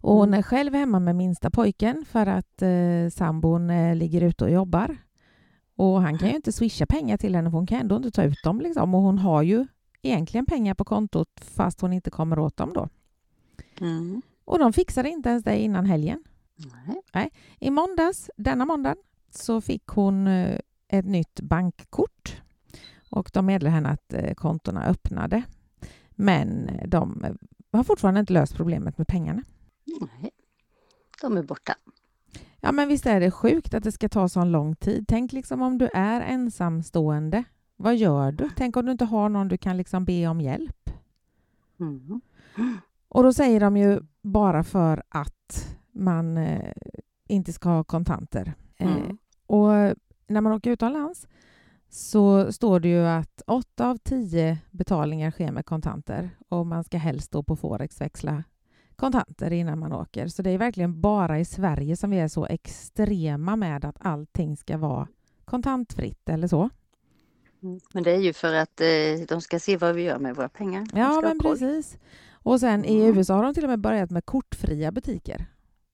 Och 0.00 0.14
hon 0.14 0.28
Mm. 0.28 0.38
är 0.38 0.42
själv 0.42 0.74
hemma 0.74 0.98
med 1.00 1.16
minsta 1.16 1.50
pojken 1.50 2.04
för 2.08 2.26
att 2.26 2.62
eh, 2.62 3.08
sambon 3.12 3.70
eh, 3.70 3.96
ligger 3.96 4.20
ute 4.20 4.44
och 4.44 4.50
jobbar. 4.50 4.96
Och 5.76 6.02
han 6.02 6.18
kan 6.18 6.28
ju 6.28 6.34
inte 6.34 6.52
swisha 6.52 6.86
pengar 6.86 7.16
till 7.16 7.34
henne 7.34 7.50
för 7.50 7.56
hon 7.58 7.66
kan 7.66 7.80
ändå 7.80 7.96
inte 7.96 8.10
ta 8.10 8.22
ut 8.22 8.42
dem 8.44 8.60
liksom. 8.60 8.94
Och 8.94 9.02
hon 9.02 9.18
har 9.18 9.42
ju 9.42 9.66
egentligen 10.04 10.46
pengar 10.46 10.74
på 10.74 10.84
kontot 10.84 11.40
fast 11.40 11.80
hon 11.80 11.92
inte 11.92 12.10
kommer 12.10 12.38
åt 12.38 12.56
dem 12.56 12.72
då. 12.72 12.88
Mm. 13.80 14.22
Och 14.44 14.58
de 14.58 14.72
fixade 14.72 15.08
inte 15.08 15.28
ens 15.28 15.44
det 15.44 15.58
innan 15.58 15.86
helgen. 15.86 16.24
Nej. 17.12 17.30
I 17.58 17.70
måndags, 17.70 18.30
denna 18.36 18.64
måndag, 18.64 18.96
så 19.30 19.60
fick 19.60 19.86
hon 19.86 20.26
eh, 20.26 20.58
ett 20.88 21.06
nytt 21.06 21.40
bankkort 21.40 22.42
och 23.10 23.30
de 23.32 23.46
meddelade 23.46 23.74
henne 23.74 23.88
att 23.88 24.14
eh, 24.14 24.34
kontona 24.34 24.84
öppnade. 24.84 25.42
Men 26.10 26.70
de 26.86 27.24
har 27.72 27.84
fortfarande 27.84 28.20
inte 28.20 28.32
löst 28.32 28.56
problemet 28.56 28.98
med 28.98 29.06
pengarna. 29.06 29.42
Nej. 30.00 30.30
De 31.20 31.36
är 31.36 31.42
borta. 31.42 31.74
Ja, 32.60 32.72
men 32.72 32.88
visst 32.88 33.06
är 33.06 33.20
det 33.20 33.30
sjukt 33.30 33.74
att 33.74 33.84
det 33.84 33.92
ska 33.92 34.08
ta 34.08 34.28
så 34.28 34.44
lång 34.44 34.76
tid. 34.76 35.04
Tänk 35.08 35.32
liksom 35.32 35.62
om 35.62 35.78
du 35.78 35.88
är 35.94 36.20
ensamstående. 36.20 37.44
Vad 37.76 37.96
gör 37.96 38.32
du? 38.32 38.50
Tänk 38.56 38.76
om 38.76 38.86
du 38.86 38.92
inte 38.92 39.04
har 39.04 39.28
någon 39.28 39.48
du 39.48 39.56
kan 39.56 39.76
liksom 39.76 40.04
be 40.04 40.26
om 40.26 40.40
hjälp. 40.40 40.90
Mm. 41.80 42.20
Och 43.08 43.22
då 43.22 43.32
säger 43.32 43.60
de 43.60 43.76
ju 43.76 44.00
bara 44.22 44.64
för 44.64 45.02
att 45.08 45.76
man 45.92 46.36
eh, 46.38 46.72
inte 47.28 47.52
ska 47.52 47.68
ha 47.68 47.84
kontanter. 47.84 48.54
Eh, 48.76 48.96
Mm. 48.96 49.18
och 49.46 49.70
när 50.26 50.40
man 50.40 50.52
åker 50.52 50.70
utomlands 50.70 51.26
så 51.88 52.52
står 52.52 52.80
det 52.80 52.88
ju 52.88 53.06
att 53.06 53.42
åtta 53.46 53.90
av 53.90 53.96
tio 53.96 54.58
betalningar 54.70 55.30
sker 55.30 55.52
med 55.52 55.66
kontanter 55.66 56.30
och 56.48 56.66
man 56.66 56.84
ska 56.84 56.98
helst 56.98 57.30
då 57.30 57.42
på 57.42 57.56
Forex 57.56 58.00
växla 58.00 58.44
kontanter 58.96 59.52
innan 59.52 59.78
man 59.78 59.92
åker. 59.92 60.28
Så 60.28 60.42
det 60.42 60.50
är 60.50 60.58
verkligen 60.58 61.00
bara 61.00 61.38
i 61.38 61.44
Sverige 61.44 61.96
som 61.96 62.10
vi 62.10 62.18
är 62.18 62.28
så 62.28 62.46
extrema 62.46 63.56
med 63.56 63.84
att 63.84 63.96
allting 64.00 64.56
ska 64.56 64.78
vara 64.78 65.08
kontantfritt 65.44 66.28
eller 66.28 66.48
så. 66.48 66.70
Mm. 67.64 67.80
Men 67.94 68.02
det 68.02 68.10
är 68.10 68.20
ju 68.20 68.32
för 68.32 68.54
att 68.54 68.80
eh, 68.80 68.86
de 69.28 69.40
ska 69.40 69.58
se 69.58 69.76
vad 69.76 69.94
vi 69.94 70.02
gör 70.02 70.18
med 70.18 70.36
våra 70.36 70.48
pengar. 70.48 70.86
Ja, 70.94 71.20
men 71.24 71.38
precis. 71.38 71.98
Och 72.32 72.60
sen 72.60 72.84
i 72.84 73.00
Mm. 73.00 73.16
USA 73.18 73.34
har 73.36 73.42
de 73.44 73.54
till 73.54 73.64
och 73.64 73.70
med 73.70 73.80
börjat 73.80 74.10
med 74.10 74.26
kortfria 74.26 74.92
butiker 74.92 75.46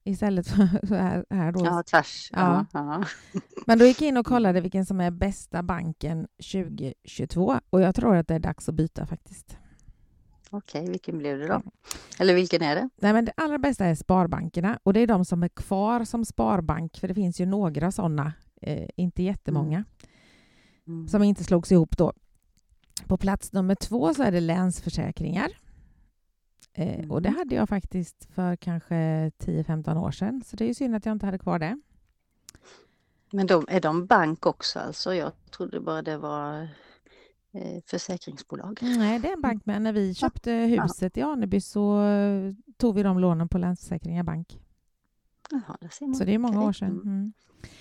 istället 0.03 0.47
för 0.47 0.87
så 0.87 0.95
här, 0.95 1.25
här 1.29 1.51
då. 1.51 1.65
Ja, 1.65 1.83
tvärs. 1.83 2.29
Ja. 2.33 2.65
Ja. 2.73 3.05
Ja. 3.33 3.39
Men 3.65 3.79
då 3.79 3.85
gick 3.85 4.01
jag 4.01 4.07
in 4.07 4.17
och 4.17 4.25
kollade 4.25 4.61
vilken 4.61 4.85
som 4.85 5.01
är 5.01 5.11
bästa 5.11 5.63
banken 5.63 6.27
2022 6.53 7.59
och 7.69 7.81
jag 7.81 7.95
tror 7.95 8.15
att 8.15 8.27
det 8.27 8.35
är 8.35 8.39
dags 8.39 8.69
att 8.69 8.75
byta 8.75 9.05
faktiskt. 9.05 9.57
Okej, 10.49 10.89
vilken 10.89 11.17
blev 11.17 11.39
det 11.39 11.47
då? 11.47 11.61
Eller 12.19 12.33
vilken 12.35 12.61
är 12.61 12.75
det? 12.75 12.89
Nej, 13.01 13.13
men 13.13 13.25
det 13.25 13.31
allra 13.37 13.57
bästa 13.57 13.85
är 13.85 13.95
sparbankerna 13.95 14.79
och 14.83 14.93
det 14.93 14.99
är 14.99 15.07
de 15.07 15.25
som 15.25 15.43
är 15.43 15.47
kvar 15.49 16.03
som 16.05 16.25
sparbank 16.25 16.97
för 16.99 17.07
det 17.07 17.13
finns 17.13 17.41
ju 17.41 17.45
några 17.45 17.91
sådana, 17.91 18.33
eh, 18.61 18.87
inte 18.95 19.23
jättemånga, 19.23 19.77
Mm. 19.77 19.85
Som 21.09 21.23
inte 21.23 21.43
slogs 21.43 21.71
ihop 21.71 21.97
då. 21.97 22.13
På 23.07 23.17
plats 23.17 23.53
nummer 23.53 23.75
två 23.75 24.13
så 24.13 24.23
är 24.23 24.31
det 24.31 24.39
Länsförsäkringar. 24.39 25.51
Eh, 26.73 27.11
och 27.11 27.21
det 27.21 27.29
Mm. 27.29 27.39
hade 27.39 27.55
jag 27.55 27.69
faktiskt 27.69 28.27
för 28.33 28.55
kanske 28.55 28.95
10-15 29.37 29.97
år 29.97 30.11
sedan, 30.11 30.41
så 30.45 30.55
det 30.55 30.63
är 30.63 30.67
ju 30.67 30.73
synd 30.73 30.95
att 30.95 31.05
jag 31.05 31.13
inte 31.13 31.25
hade 31.25 31.37
kvar 31.39 31.59
det. 31.59 31.81
Men 33.31 33.47
de, 33.47 33.65
är 33.69 33.81
de 33.81 34.05
bank 34.05 34.45
också 34.45 34.79
alltså? 34.79 35.13
Jag 35.15 35.31
trodde 35.51 35.79
bara 35.79 36.01
det 36.01 36.17
var 36.17 36.61
eh, 37.51 37.81
försäkringsbolag. 37.85 38.79
Nej, 38.81 39.19
det 39.19 39.27
är 39.27 39.33
en 39.33 39.41
bank 39.41 39.65
med. 39.65 39.81
När 39.81 39.93
vi 39.93 40.13
köpte 40.13 40.51
huset 40.51 41.17
i 41.17 41.21
Aneby 41.21 41.61
så 41.61 42.03
eh, 42.05 42.53
tog 42.77 42.95
vi 42.95 43.03
de 43.03 43.19
lånen 43.19 43.49
på 43.49 43.57
Länsförsäkringar 43.57 44.23
Bank. 44.23 44.59
Jaha, 45.51 45.77
där 45.81 45.89
ser 45.89 46.05
man. 46.05 46.15
Så 46.15 46.23
det 46.23 46.33
är 46.33 46.37
många 46.37 46.63
år 46.63 46.73
sedan. 46.73 47.01
Mm. 47.03 47.33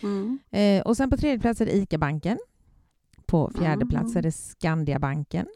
Mm. 0.02 0.38
Eh, 0.50 0.86
och 0.86 0.96
sen 0.96 1.10
på 1.10 1.16
tredje 1.16 1.38
plats 1.40 1.60
är 1.60 1.66
det 1.66 1.76
ICA-banken. 1.76 2.38
På 3.30 3.50
fjärde 3.50 3.72
Mm. 3.72 3.88
plats 3.88 4.16
är 4.16 4.22
det 4.22 4.32
Skandiabanken. 4.32 5.46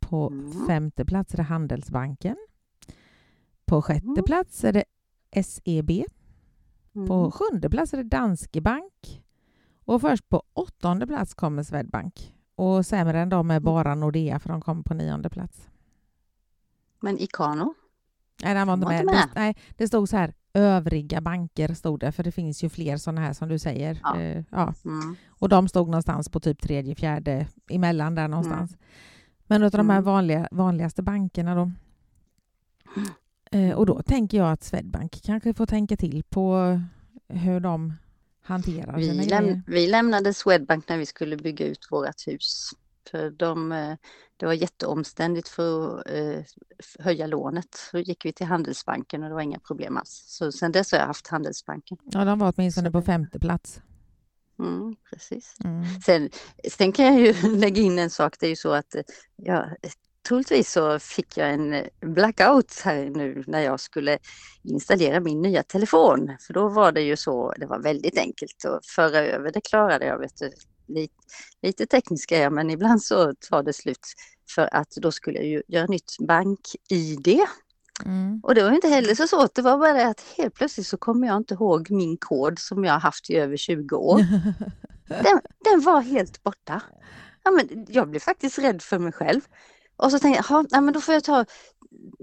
På 0.00 0.28
Mm. 0.28 0.66
femte 0.66 1.04
plats 1.04 1.32
är 1.32 1.36
det 1.36 1.42
Handelsbanken. 1.42 2.36
På 3.64 3.82
sjätte 3.82 4.06
Mm. 4.06 4.24
plats 4.24 4.64
är 4.64 4.72
det 4.72 4.84
SEB. 5.44 6.04
Mm. 6.94 7.08
På 7.08 7.30
sjunde 7.30 7.70
plats 7.70 7.92
är 7.94 7.96
det 7.96 8.02
Danske 8.08 8.60
Bank. 8.60 9.24
Och 9.84 10.00
först 10.00 10.28
på 10.28 10.42
åttonde 10.52 11.06
plats 11.06 11.34
kommer 11.34 11.62
Swedbank. 11.62 12.34
Och 12.54 12.86
sämre 12.86 13.20
än 13.20 13.28
dem 13.28 13.50
är 13.50 13.60
bara 13.60 13.94
Nordea 13.94 14.38
för 14.38 14.48
de 14.48 14.60
kommer 14.60 14.82
på 14.82 14.94
nionde 14.94 15.30
plats. 15.30 15.68
Men 17.00 17.18
Ikano? 17.18 17.74
Nej, 18.42 18.54
den 18.54 18.66
var 18.66 18.74
inte 18.74 19.04
med. 19.04 19.28
nej, 19.34 19.56
det 19.76 19.88
stod 19.88 20.08
så 20.08 20.16
här, 20.16 20.34
övriga 20.54 21.20
banker 21.20 21.74
stod 21.74 22.00
det, 22.00 22.12
för 22.12 22.22
det 22.22 22.32
finns 22.32 22.64
ju 22.64 22.68
fler 22.68 22.96
sådana 22.96 23.20
här 23.20 23.32
som 23.32 23.48
du 23.48 23.58
säger. 23.58 24.00
Ja. 24.02 24.20
Eh, 24.20 24.44
ja. 24.50 24.74
Mm. 24.84 25.16
Och 25.28 25.48
de 25.48 25.68
stod 25.68 25.86
någonstans 25.88 26.28
på 26.28 26.40
typ 26.40 26.62
tredje, 26.62 26.94
fjärde, 26.94 27.46
emellan 27.70 28.14
där 28.14 28.28
någonstans. 28.28 28.76
Men 29.46 29.62
av 29.62 29.70
de 29.70 29.88
här 29.90 29.96
Mm. 29.96 30.04
vanliga, 30.04 30.48
vanligaste 30.50 31.02
bankerna 31.02 31.54
då. 31.54 31.70
Eh, 33.52 33.70
och 33.74 33.86
då 33.86 34.02
tänker 34.02 34.38
jag 34.38 34.52
att 34.52 34.62
Swedbank 34.64 35.20
kanske 35.24 35.54
får 35.54 35.66
tänka 35.66 35.96
till 35.96 36.22
på 36.28 36.80
hur 37.28 37.60
de 37.60 37.94
hanterar 38.42 38.96
Vi, 38.96 39.10
sina 39.10 39.22
läm- 39.22 39.42
grejer. 39.44 39.62
vi 39.66 39.86
lämnade 39.86 40.34
Swedbank 40.34 40.88
när 40.88 40.98
vi 40.98 41.06
skulle 41.06 41.36
bygga 41.36 41.66
ut 41.66 41.88
vårt 41.90 42.26
hus. 42.26 42.70
För 43.10 43.30
de, 43.30 43.72
eh, 43.72 43.96
det 44.36 44.46
var 44.46 44.52
jätteomständigt 44.52 45.48
för 45.48 45.98
att 45.98 46.10
eh, 46.10 46.44
höja 46.98 47.26
lånet. 47.26 47.74
Så 47.74 47.98
gick 47.98 48.24
vi 48.24 48.32
till 48.32 48.46
Handelsbanken 48.46 49.22
och 49.22 49.28
det 49.28 49.34
var 49.34 49.42
inga 49.42 49.58
problem 49.58 49.96
alls. 49.96 50.24
Så 50.26 50.52
sen 50.52 50.72
dess 50.72 50.92
har 50.92 50.98
jag 50.98 51.06
haft 51.06 51.26
Handelsbanken. 51.26 51.98
Ja, 52.04 52.24
de 52.24 52.38
var 52.38 52.54
åtminstone 52.56 52.90
på 52.90 53.02
femte 53.02 53.38
plats. 53.38 53.80
Mm, 54.58 54.96
precis. 55.10 55.56
Mm. 55.64 55.84
Sen, 56.00 56.30
sen 56.70 56.92
kan 56.92 57.04
jag 57.04 57.20
ju 57.20 57.56
lägga 57.56 57.82
in 57.82 57.98
en 57.98 58.10
sak. 58.10 58.36
Det 58.40 58.46
är 58.46 58.50
ju 58.50 58.56
så 58.56 58.72
att 58.72 58.94
eh, 58.94 59.02
jag, 59.36 59.76
troligtvis 60.28 60.72
så 60.72 60.98
fick 60.98 61.36
jag 61.36 61.52
en 61.52 61.84
blackout 62.00 62.80
här 62.84 63.10
nu 63.10 63.44
när 63.46 63.60
jag 63.60 63.80
skulle 63.80 64.18
installera 64.62 65.20
min 65.20 65.42
nya 65.42 65.62
telefon. 65.62 66.36
För 66.40 66.54
då 66.54 66.68
var 66.68 66.92
det 66.92 67.00
ju 67.00 67.16
så, 67.16 67.54
det 67.56 67.66
var 67.66 67.78
väldigt 67.78 68.18
enkelt 68.18 68.64
att 68.64 68.86
föra 68.86 69.18
över. 69.18 69.52
Det 69.52 69.60
klarade 69.60 70.06
jag. 70.06 70.18
Vet 70.18 70.36
du. 70.36 70.50
Lite, 70.94 71.14
lite 71.62 71.86
teknisk 71.86 72.32
är 72.32 72.42
jag, 72.42 72.52
men 72.52 72.70
ibland 72.70 73.02
så 73.02 73.34
tar 73.34 73.62
det 73.62 73.72
slut. 73.72 74.06
För 74.54 74.74
att 74.74 74.90
då 74.90 75.12
skulle 75.12 75.38
jag 75.38 75.46
ju 75.46 75.62
göra 75.68 75.86
nytt 75.86 76.16
bank-id. 76.18 77.40
Mm. 78.04 78.40
Och 78.42 78.54
det 78.54 78.62
var 78.62 78.72
inte 78.72 78.88
heller 78.88 79.14
så 79.14 79.26
svårt. 79.26 79.54
Det 79.54 79.62
var 79.62 79.78
bara 79.78 79.92
det 79.92 80.06
att 80.06 80.20
helt 80.36 80.54
plötsligt 80.54 80.86
så 80.86 80.96
kommer 80.96 81.26
jag 81.26 81.36
inte 81.36 81.54
ihåg 81.54 81.90
min 81.90 82.16
kod 82.16 82.58
som 82.58 82.84
jag 82.84 82.92
har 82.92 83.00
haft 83.00 83.30
i 83.30 83.36
över 83.36 83.56
20 83.56 83.96
år. 83.96 84.18
Den, 85.08 85.40
den 85.64 85.80
var 85.80 86.00
helt 86.00 86.42
borta. 86.42 86.82
Ja, 87.42 87.50
men 87.50 87.86
jag 87.88 88.10
blev 88.10 88.20
faktiskt 88.20 88.58
rädd 88.58 88.82
för 88.82 88.98
mig 88.98 89.12
själv. 89.12 89.40
Och 89.96 90.10
så 90.10 90.18
tänkte 90.18 90.36
jag, 90.38 90.44
"Jaha, 90.50 90.66
nej, 90.70 90.80
men 90.80 90.94
då 90.94 91.00
får 91.00 91.14
jag 91.14 91.24
ta, 91.24 91.44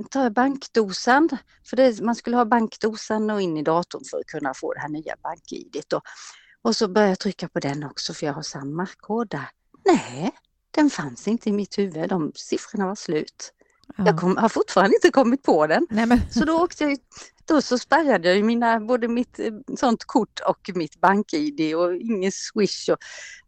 ta 0.09 0.29
bankdosan. 0.29 1.29
För 1.69 1.77
det, 1.77 2.01
man 2.01 2.15
skulle 2.15 2.37
ha 2.37 2.45
bankdosan 2.45 3.29
och 3.29 3.41
in 3.41 3.57
i 3.57 3.63
datorn 3.63 4.03
för 4.11 4.17
att 4.19 4.25
kunna 4.25 4.53
få 4.53 4.73
det 4.73 4.79
här 4.79 4.89
nya 4.89 5.15
bank-id. 5.23 5.83
Och 6.67 6.75
så 6.75 6.87
började 6.87 7.11
jag 7.11 7.19
trycka 7.19 7.47
på 7.47 7.59
den 7.59 7.83
också 7.83 8.13
för 8.13 8.25
jag 8.25 8.33
har 8.33 8.41
samma 8.41 8.87
kod 8.99 9.29
där. 9.29 9.49
Nej, 9.85 10.31
den 10.71 10.89
fanns 10.89 11.27
inte 11.27 11.49
i 11.49 11.51
mitt 11.51 11.77
huvud. 11.77 12.09
De 12.09 12.31
siffrorna 12.35 12.87
var 12.87 12.95
slut. 12.95 13.53
Jag 13.97 14.07
Ja. 14.07 14.17
kom, 14.17 14.37
har 14.37 14.49
fortfarande 14.49 14.95
inte 14.95 15.11
kommit 15.11 15.43
på 15.43 15.67
den. 15.67 15.87
Nej, 15.89 16.05
men, 16.05 16.19
Så 16.31 16.45
då 16.45 16.63
åkte 16.63 16.83
jag 16.83 16.97
då 17.45 17.61
så 17.61 17.77
spärrade 17.77 18.27
jag 18.27 18.37
ju 18.37 18.43
mina, 18.43 18.79
både 18.79 19.07
mitt 19.07 19.39
eh, 19.39 19.53
sånt 19.79 20.03
kort 20.03 20.39
och 20.47 20.69
mitt 20.75 20.99
bank-id 21.01 21.75
och 21.75 21.95
ingen 21.95 22.31
swish. 22.31 22.89
Och, 22.89 22.97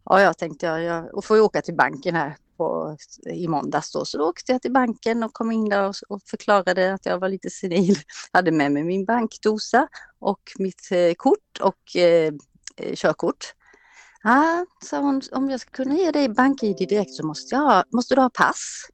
ja, 0.04 0.20
jag 0.20 0.38
tänkte 0.38 0.66
jag, 0.66 0.82
jag 0.82 1.14
och 1.14 1.24
får 1.24 1.36
ju 1.36 1.42
åka 1.42 1.62
till 1.62 1.76
banken 1.76 2.14
här 2.14 2.36
på, 2.56 2.96
i 3.32 3.48
måndags 3.48 3.92
då. 3.92 4.04
Så 4.04 4.18
då 4.18 4.24
åkte 4.28 4.52
jag 4.52 4.62
till 4.62 4.72
banken 4.72 5.22
och 5.22 5.32
kom 5.32 5.52
in 5.52 5.68
där 5.68 5.88
och, 5.88 5.94
och 6.08 6.22
förklarade 6.26 6.94
att 6.94 7.06
jag 7.06 7.18
var 7.18 7.28
lite 7.28 7.50
senil. 7.50 7.96
Hade 8.32 8.52
med 8.52 8.72
mig 8.72 8.82
min 8.84 9.04
bankdosa 9.04 9.88
och 10.18 10.40
mitt 10.58 10.88
eh, 10.92 11.14
kort 11.16 11.60
och 11.60 11.96
eh, 11.96 12.32
körkort. 12.94 13.54
Ja, 14.22 14.66
sa 14.84 15.00
hon, 15.00 15.22
om 15.32 15.50
jag 15.50 15.60
ska 15.60 15.70
kunna 15.70 15.94
ge 15.94 16.10
dig 16.10 16.28
bank-id 16.28 16.76
direkt 16.88 17.14
så 17.14 17.26
måste, 17.26 17.54
jag 17.54 17.84
måste 17.92 18.14
du 18.14 18.20
ha 18.20 18.30
pass. 18.30 18.86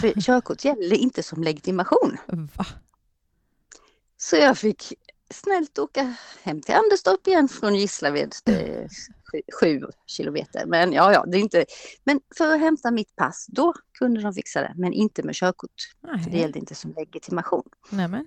För 0.00 0.20
körkort 0.20 0.64
gäller 0.64 0.96
inte 0.96 1.22
som 1.22 1.42
legitimation. 1.42 2.16
va? 2.26 2.66
Så 4.16 4.36
jag 4.36 4.58
fick 4.58 4.92
snällt 5.30 5.78
åka 5.78 6.14
hem 6.42 6.60
till 6.60 6.74
Anderstorp 6.74 7.26
igen 7.26 7.48
från 7.48 7.74
Gislaved. 7.74 8.32
Är 8.44 8.88
sju, 9.32 9.40
sju 9.60 9.86
kilometer. 10.06 10.66
Men 10.66 10.92
ja, 10.92 11.12
ja, 11.12 11.24
det 11.26 11.38
är 11.38 11.40
inte... 11.40 11.64
Men 12.04 12.20
för 12.38 12.54
att 12.54 12.60
hämta 12.60 12.90
mitt 12.90 13.16
pass, 13.16 13.46
då 13.48 13.74
kunde 13.98 14.22
de 14.22 14.34
fixa 14.34 14.60
det. 14.60 14.72
Men 14.76 14.92
inte 14.92 15.22
med 15.22 15.34
körkort. 15.34 15.70
För 16.24 16.30
det 16.30 16.38
gällde 16.38 16.58
inte 16.58 16.74
som 16.74 16.92
legitimation. 16.92 17.68
Nämen. 17.90 18.26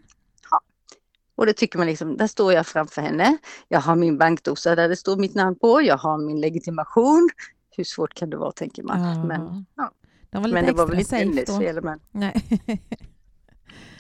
Och 1.42 1.48
det 1.48 1.54
tycker 1.54 1.78
man 1.78 1.88
liksom, 1.88 2.18
där 2.18 2.28
står 2.28 2.54
jag 2.54 2.68
framför 2.68 3.02
henne. 3.02 3.38
Jag 3.68 3.80
har 3.82 3.96
min 3.96 4.18
bankdosa 4.18 4.76
där 4.76 4.90
det 4.90 4.96
står 4.96 5.18
mitt 5.18 5.36
namn 5.36 5.56
på. 5.60 5.82
Jag 5.82 5.98
har 5.98 6.18
min 6.18 6.42
legitimation. 6.42 7.30
Hur 7.78 7.84
svårt 7.84 8.14
kan 8.14 8.30
det 8.30 8.38
vara 8.38 8.52
tänker 8.52 8.84
man. 8.84 9.02
Ja. 9.02 9.24
Men, 9.24 9.66
ja. 9.76 9.92
De 10.30 10.42
var 10.42 10.48
lite 10.48 10.54
men 10.62 10.66
det 10.66 10.74
var 10.74 10.88
väl 10.88 11.00
inte 11.00 11.16
hennes 11.16 11.58
fel. 11.58 11.84
Men, 11.84 12.00
Nej. 12.12 12.34
nej, 12.68 12.80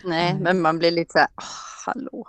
Nej. 0.03 0.39
men 0.39 0.61
man 0.61 0.79
blir 0.79 0.91
lite 0.91 1.11
så 1.11 1.17
här, 1.19 1.27
"Ah, 1.35 1.43
hallå. 1.85 2.25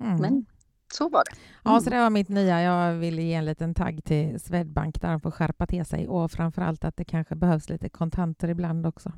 Mm. 0.00 0.16
Men 0.20 0.46
så 0.92 1.08
var 1.08 1.22
det. 1.30 1.36
Ja, 1.64 1.80
så 1.80 1.90
det 1.90 1.98
var 1.98 2.10
mitt 2.10 2.28
nya. 2.28 2.62
Jag 2.62 2.94
ville 2.94 3.22
ge 3.22 3.34
en 3.34 3.44
liten 3.44 3.74
tagg 3.74 4.04
till 4.04 4.40
Swedbank 4.40 5.00
där 5.00 5.10
de 5.10 5.20
får 5.20 5.30
skärpa 5.30 5.66
till 5.66 5.84
sig 5.84 6.08
och 6.08 6.30
framför 6.30 6.62
allt 6.62 6.84
att 6.84 6.96
det 6.96 7.04
kanske 7.04 7.34
behövs 7.34 7.68
lite 7.68 7.88
kontanter 7.88 8.48
ibland 8.48 8.86
också. 8.86 9.12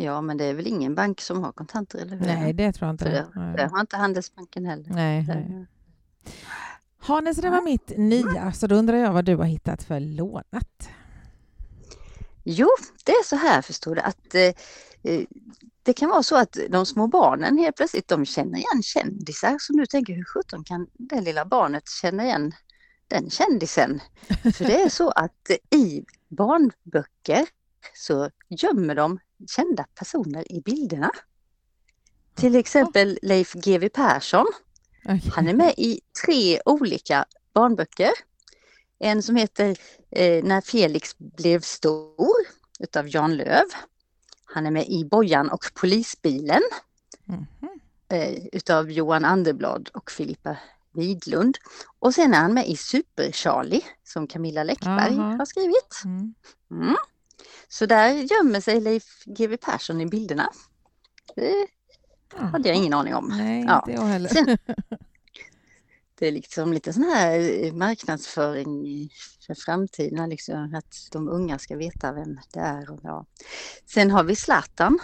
Ja, 0.00 0.20
men 0.20 0.36
det 0.36 0.44
är 0.44 0.54
väl 0.54 0.66
ingen 0.66 0.94
bank 0.94 1.20
som 1.20 1.44
har 1.44 1.52
kontanter, 1.52 1.98
eller 1.98 2.16
hur? 2.16 2.26
Nej, 2.26 2.52
det 2.52 2.72
tror 2.72 2.86
jag 2.86 2.94
inte. 2.94 3.04
Det. 3.04 3.54
det 3.56 3.68
har 3.72 3.80
inte 3.80 3.96
Handelsbanken 3.96 4.66
heller. 4.66 4.90
Nej, 4.90 5.24
nej. 5.28 5.66
Hannes, 6.98 7.36
det 7.36 7.50
var 7.50 7.62
mitt 7.62 7.92
nya, 7.96 8.52
så 8.52 8.66
då 8.66 8.74
undrar 8.74 8.96
jag 8.96 9.12
vad 9.12 9.24
du 9.24 9.36
har 9.36 9.44
hittat 9.44 9.82
för 9.82 10.00
lånat. 10.00 10.88
Jo, 12.44 12.68
det 13.04 13.12
är 13.12 13.24
så 13.24 13.36
här 13.36 13.62
förstår 13.62 13.94
du 13.94 14.00
att 14.00 14.34
eh, 14.34 14.42
eh, 15.02 15.24
det 15.82 15.92
kan 15.92 16.08
vara 16.08 16.22
så 16.22 16.36
att 16.36 16.56
de 16.68 16.86
små 16.86 17.06
barnen 17.06 17.58
helt 17.58 17.76
plötsligt 17.76 18.08
de 18.08 18.24
känner 18.26 18.58
igen 18.58 18.82
kändisar 18.82 19.56
som 19.58 19.76
du 19.76 19.86
tänker 19.86 20.14
hur 20.14 20.24
sjutton 20.24 20.64
kan 20.64 20.86
det 20.92 21.20
lilla 21.20 21.44
barnet 21.44 21.88
känna 21.88 22.24
igen 22.24 22.52
den 23.08 23.30
kändisen? 23.30 24.00
För 24.54 24.64
det 24.64 24.82
är 24.82 24.88
så 24.88 25.10
att 25.10 25.50
i 25.70 26.04
barnböcker 26.28 27.46
så 27.94 28.30
gömmer 28.48 28.94
de 28.94 29.18
kända 29.48 29.86
personer 29.94 30.52
i 30.52 30.60
bilderna. 30.60 31.10
Till 32.34 32.56
exempel 32.56 33.18
Leif 33.22 33.52
GW 33.52 33.88
Persson. 33.88 34.46
Okej. 35.04 35.30
Han 35.34 35.48
är 35.48 35.54
med 35.54 35.74
i 35.76 36.00
tre 36.26 36.60
olika 36.64 37.24
barnböcker. 37.54 38.10
En 38.98 39.22
som 39.22 39.36
heter 39.36 39.76
eh, 40.10 40.44
När 40.44 40.60
Felix 40.60 41.18
blev 41.18 41.60
stor 41.60 42.34
utav 42.80 43.08
Jan 43.08 43.36
Löv. 43.36 43.64
Han 44.44 44.66
är 44.66 44.70
med 44.70 44.88
i 44.88 45.04
Bojan 45.04 45.50
och 45.50 45.64
polisbilen 45.74 46.62
Mhm. 47.24 47.46
eh, 48.08 48.46
utav 48.52 48.90
Johan 48.90 49.24
Anderblad 49.24 49.90
och 49.94 50.10
Filippa 50.10 50.56
Widlund. 50.92 51.58
Och 51.98 52.14
sen 52.14 52.34
är 52.34 52.38
han 52.38 52.54
med 52.54 52.68
i 52.68 52.76
Super-Charlie 52.76 53.82
som 54.04 54.26
Camilla 54.26 54.64
Läckberg 54.64 55.14
Aha. 55.18 55.36
har 55.36 55.44
skrivit. 55.44 56.02
Mm. 56.04 56.34
Så 57.68 57.86
där 57.86 58.12
gömmer 58.12 58.60
sig 58.60 58.80
Leif 58.80 59.04
GW 59.24 59.56
Persson 59.56 60.00
i 60.00 60.06
bilderna. 60.06 60.50
Det 61.36 61.66
hade 62.36 62.68
jag 62.68 62.76
ingen 62.76 62.94
aning 62.94 63.14
om. 63.14 63.28
Nej, 63.38 63.64
Ja. 63.64 63.78
inte 63.86 63.92
jag 64.02 64.06
heller. 64.08 64.28
Sen- 64.28 64.58
Det 66.18 66.26
är 66.28 66.32
liksom 66.32 66.72
lite 66.72 66.92
sån 66.92 67.02
här 67.02 67.64
eh, 67.64 67.72
marknadsföring 67.72 69.08
för 69.46 69.54
framtiden, 69.54 70.28
liksom, 70.30 70.74
att 70.74 71.08
de 71.12 71.28
unga 71.28 71.58
ska 71.58 71.76
veta 71.76 72.12
vem 72.12 72.38
det 72.52 72.60
är. 72.60 72.90
Och 72.90 73.00
ja. 73.02 73.26
Sen 73.86 74.10
har 74.10 74.24
vi 74.24 74.36
Zlatan. 74.36 74.98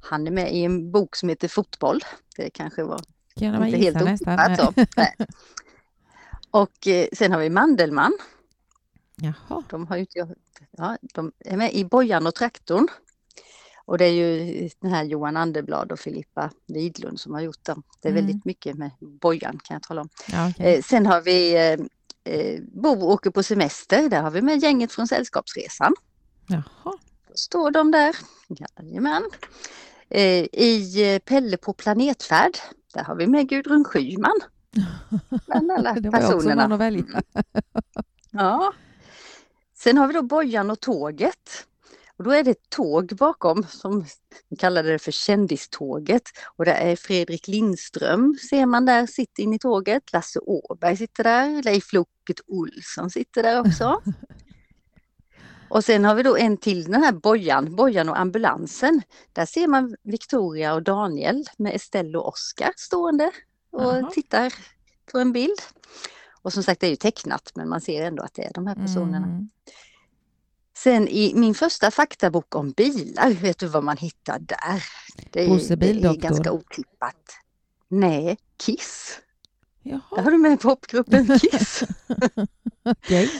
Han 0.00 0.26
är 0.26 0.30
med 0.30 0.54
i 0.54 0.64
en 0.64 0.90
bok 0.92 1.16
som 1.16 1.28
heter 1.28 1.48
Fotboll. 1.48 2.00
Det 2.36 2.50
kanske 2.50 2.82
var 2.84 3.00
Kan 3.38 3.66
inte 3.66 3.78
helt 3.78 4.02
otippat. 4.02 4.74
Och 6.50 6.86
eh, 6.86 7.06
sen 7.12 7.32
har 7.32 7.40
vi 7.40 7.50
Mandelmann. 7.50 8.18
Jaha. 9.20 9.62
De, 9.70 9.86
har 9.86 9.96
ju 9.96 10.00
inte, 10.00 10.34
ja, 10.70 10.96
de 11.14 11.32
är 11.38 11.56
med 11.56 11.72
i 11.74 11.84
Bojan 11.84 12.26
och 12.26 12.34
traktorn. 12.34 12.88
Och 13.84 13.98
det 13.98 14.04
är 14.04 14.12
ju 14.12 14.68
den 14.80 14.90
här 14.90 15.04
Johan 15.04 15.36
Anderblad 15.36 15.92
och 15.92 16.00
Filippa 16.00 16.50
Widlund 16.66 17.20
som 17.20 17.34
har 17.34 17.40
gjort 17.40 17.64
dem. 17.64 17.82
Det 18.00 18.08
är 18.08 18.12
Mm. 18.12 18.26
väldigt 18.26 18.44
mycket 18.44 18.76
med 18.78 18.90
Bojan 19.00 19.58
kan 19.64 19.74
jag 19.74 19.82
tala 19.82 20.00
om. 20.00 20.08
Ja, 20.32 20.50
okej. 20.50 20.74
Eh, 20.74 20.82
sen 20.82 21.06
har 21.06 21.20
vi 21.20 21.54
eh, 21.54 22.34
eh, 22.34 22.60
Bo 22.62 23.02
åker 23.02 23.30
på 23.30 23.42
semester. 23.42 24.08
Där 24.08 24.22
har 24.22 24.30
vi 24.30 24.42
med 24.42 24.58
gänget 24.62 24.92
från 24.92 25.08
Sällskapsresan. 25.08 25.94
Jaha. 26.48 26.62
Då 27.28 27.34
står 27.34 27.70
de 27.70 27.90
där. 27.90 28.16
Jajamän. 28.48 29.22
Eh, 30.10 30.44
I 30.52 31.12
eh, 31.14 31.18
Pelle 31.18 31.56
på 31.56 31.72
planetfärd. 31.72 32.52
Där 32.94 33.04
har 33.04 33.14
vi 33.14 33.26
med 33.26 33.48
Gudrun 33.48 33.84
Schyman. 33.84 34.40
Bland 35.46 35.70
alla 35.72 35.92
Det 35.94 36.10
var 36.10 36.18
ju 36.18 36.24
också 36.26 36.36
personerna. 36.38 36.62
någon 36.62 36.72
att 36.72 36.80
välja. 36.80 37.22
Ja. 38.30 38.72
Sen 39.78 39.98
har 39.98 40.06
vi 40.06 40.14
då 40.14 40.22
Bojan 40.22 40.70
och 40.70 40.80
tåget. 40.80 41.66
Och 42.16 42.24
då 42.24 42.30
är 42.30 42.44
det 42.44 42.50
ett 42.50 42.70
tåg 42.70 43.16
bakom 43.18 43.66
som 43.68 44.04
vi 44.48 44.56
kallade 44.56 44.92
det 44.92 44.98
för 44.98 45.12
kändiståget. 45.12 46.22
Och 46.56 46.64
det 46.64 46.72
är 46.72 46.96
Fredrik 46.96 47.48
Lindström 47.48 48.36
ser 48.50 48.66
man 48.66 48.86
där, 48.86 49.06
sitter 49.06 49.42
in 49.42 49.54
i 49.54 49.58
tåget. 49.58 50.12
Lasse 50.12 50.38
Åberg 50.38 50.96
sitter 50.96 51.24
där. 51.24 51.62
Leif 51.62 51.92
Loket 51.92 52.40
Olsson 52.46 53.10
sitter 53.10 53.42
där 53.42 53.60
också. 53.60 54.02
Och 55.70 55.84
sen 55.84 56.04
har 56.04 56.14
vi 56.14 56.22
då 56.22 56.36
en 56.36 56.56
till, 56.56 56.84
den 56.84 57.02
här 57.02 57.12
Bojan, 57.12 57.76
Bojan 57.76 58.08
och 58.08 58.18
ambulansen. 58.18 59.02
Där 59.32 59.46
ser 59.46 59.66
man 59.66 59.96
Victoria 60.02 60.74
och 60.74 60.82
Daniel 60.82 61.44
med 61.56 61.74
Estelle 61.74 62.18
och 62.18 62.28
Oskar 62.28 62.72
stående 62.76 63.30
och 63.70 63.82
Jaha. 63.82 64.10
tittar 64.10 64.54
på 65.12 65.18
en 65.18 65.32
bild. 65.32 65.58
Och 66.42 66.52
som 66.52 66.62
sagt 66.62 66.80
det 66.80 66.86
är 66.86 66.90
ju 66.90 66.96
tecknat 66.96 67.52
men 67.54 67.68
man 67.68 67.80
ser 67.80 68.06
ändå 68.06 68.22
att 68.22 68.34
det 68.34 68.44
är 68.44 68.52
de 68.54 68.66
här 68.66 68.74
personerna. 68.74 69.26
Mm. 69.26 69.48
Sen 70.76 71.08
i 71.08 71.32
min 71.34 71.54
första 71.54 71.90
faktabok 71.90 72.54
om 72.54 72.70
bilar, 72.70 73.30
vet 73.30 73.58
du 73.58 73.66
vad 73.66 73.84
man 73.84 73.96
hittar 73.96 74.38
där? 74.38 74.84
Det 75.30 75.44
är, 75.44 75.76
det 75.76 75.90
är 75.90 76.16
ganska 76.16 76.52
otippat. 76.52 77.16
Nej, 77.88 78.38
Kiss. 78.56 79.20
Där 79.82 79.90
Jaha, 79.90 80.22
har 80.22 80.30
du 80.30 80.38
med 80.38 80.60
popgruppen 80.60 81.38
Kiss. 81.38 81.82
okej. 82.84 83.30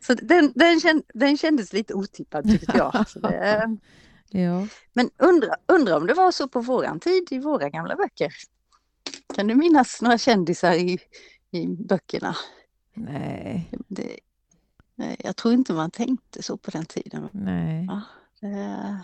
Så 0.00 0.14
den, 0.14 0.52
den, 0.54 0.80
känd, 0.80 1.02
den 1.14 1.38
kändes 1.38 1.72
lite 1.72 1.94
otippad 1.94 2.50
tyckte 2.50 2.76
jag. 2.76 3.04
Det, 3.14 3.76
Ja. 4.40 4.66
men 4.92 5.10
undra, 5.18 5.56
undra 5.66 5.96
om 5.96 6.06
det 6.06 6.14
var 6.14 6.32
så 6.32 6.48
på 6.48 6.60
våran 6.60 7.00
tid 7.00 7.28
i 7.30 7.38
våra 7.38 7.68
gamla 7.70 7.96
böcker. 7.96 8.32
Kan 9.34 9.46
du 9.46 9.54
minnas 9.54 10.02
några 10.02 10.18
kändisar 10.18 10.74
i, 10.74 10.98
i 11.54 11.66
böckerna? 11.68 12.36
Nej, 12.94 13.70
Det, 13.88 14.18
jag 15.18 15.36
tror 15.36 15.54
inte 15.54 15.72
man 15.72 15.90
tänkte 15.90 16.42
så 16.42 16.56
på 16.56 16.70
den 16.70 16.84
tiden. 16.86 17.28
nej. 17.32 17.88
Ja, 17.90 18.00
eh, 18.48 18.96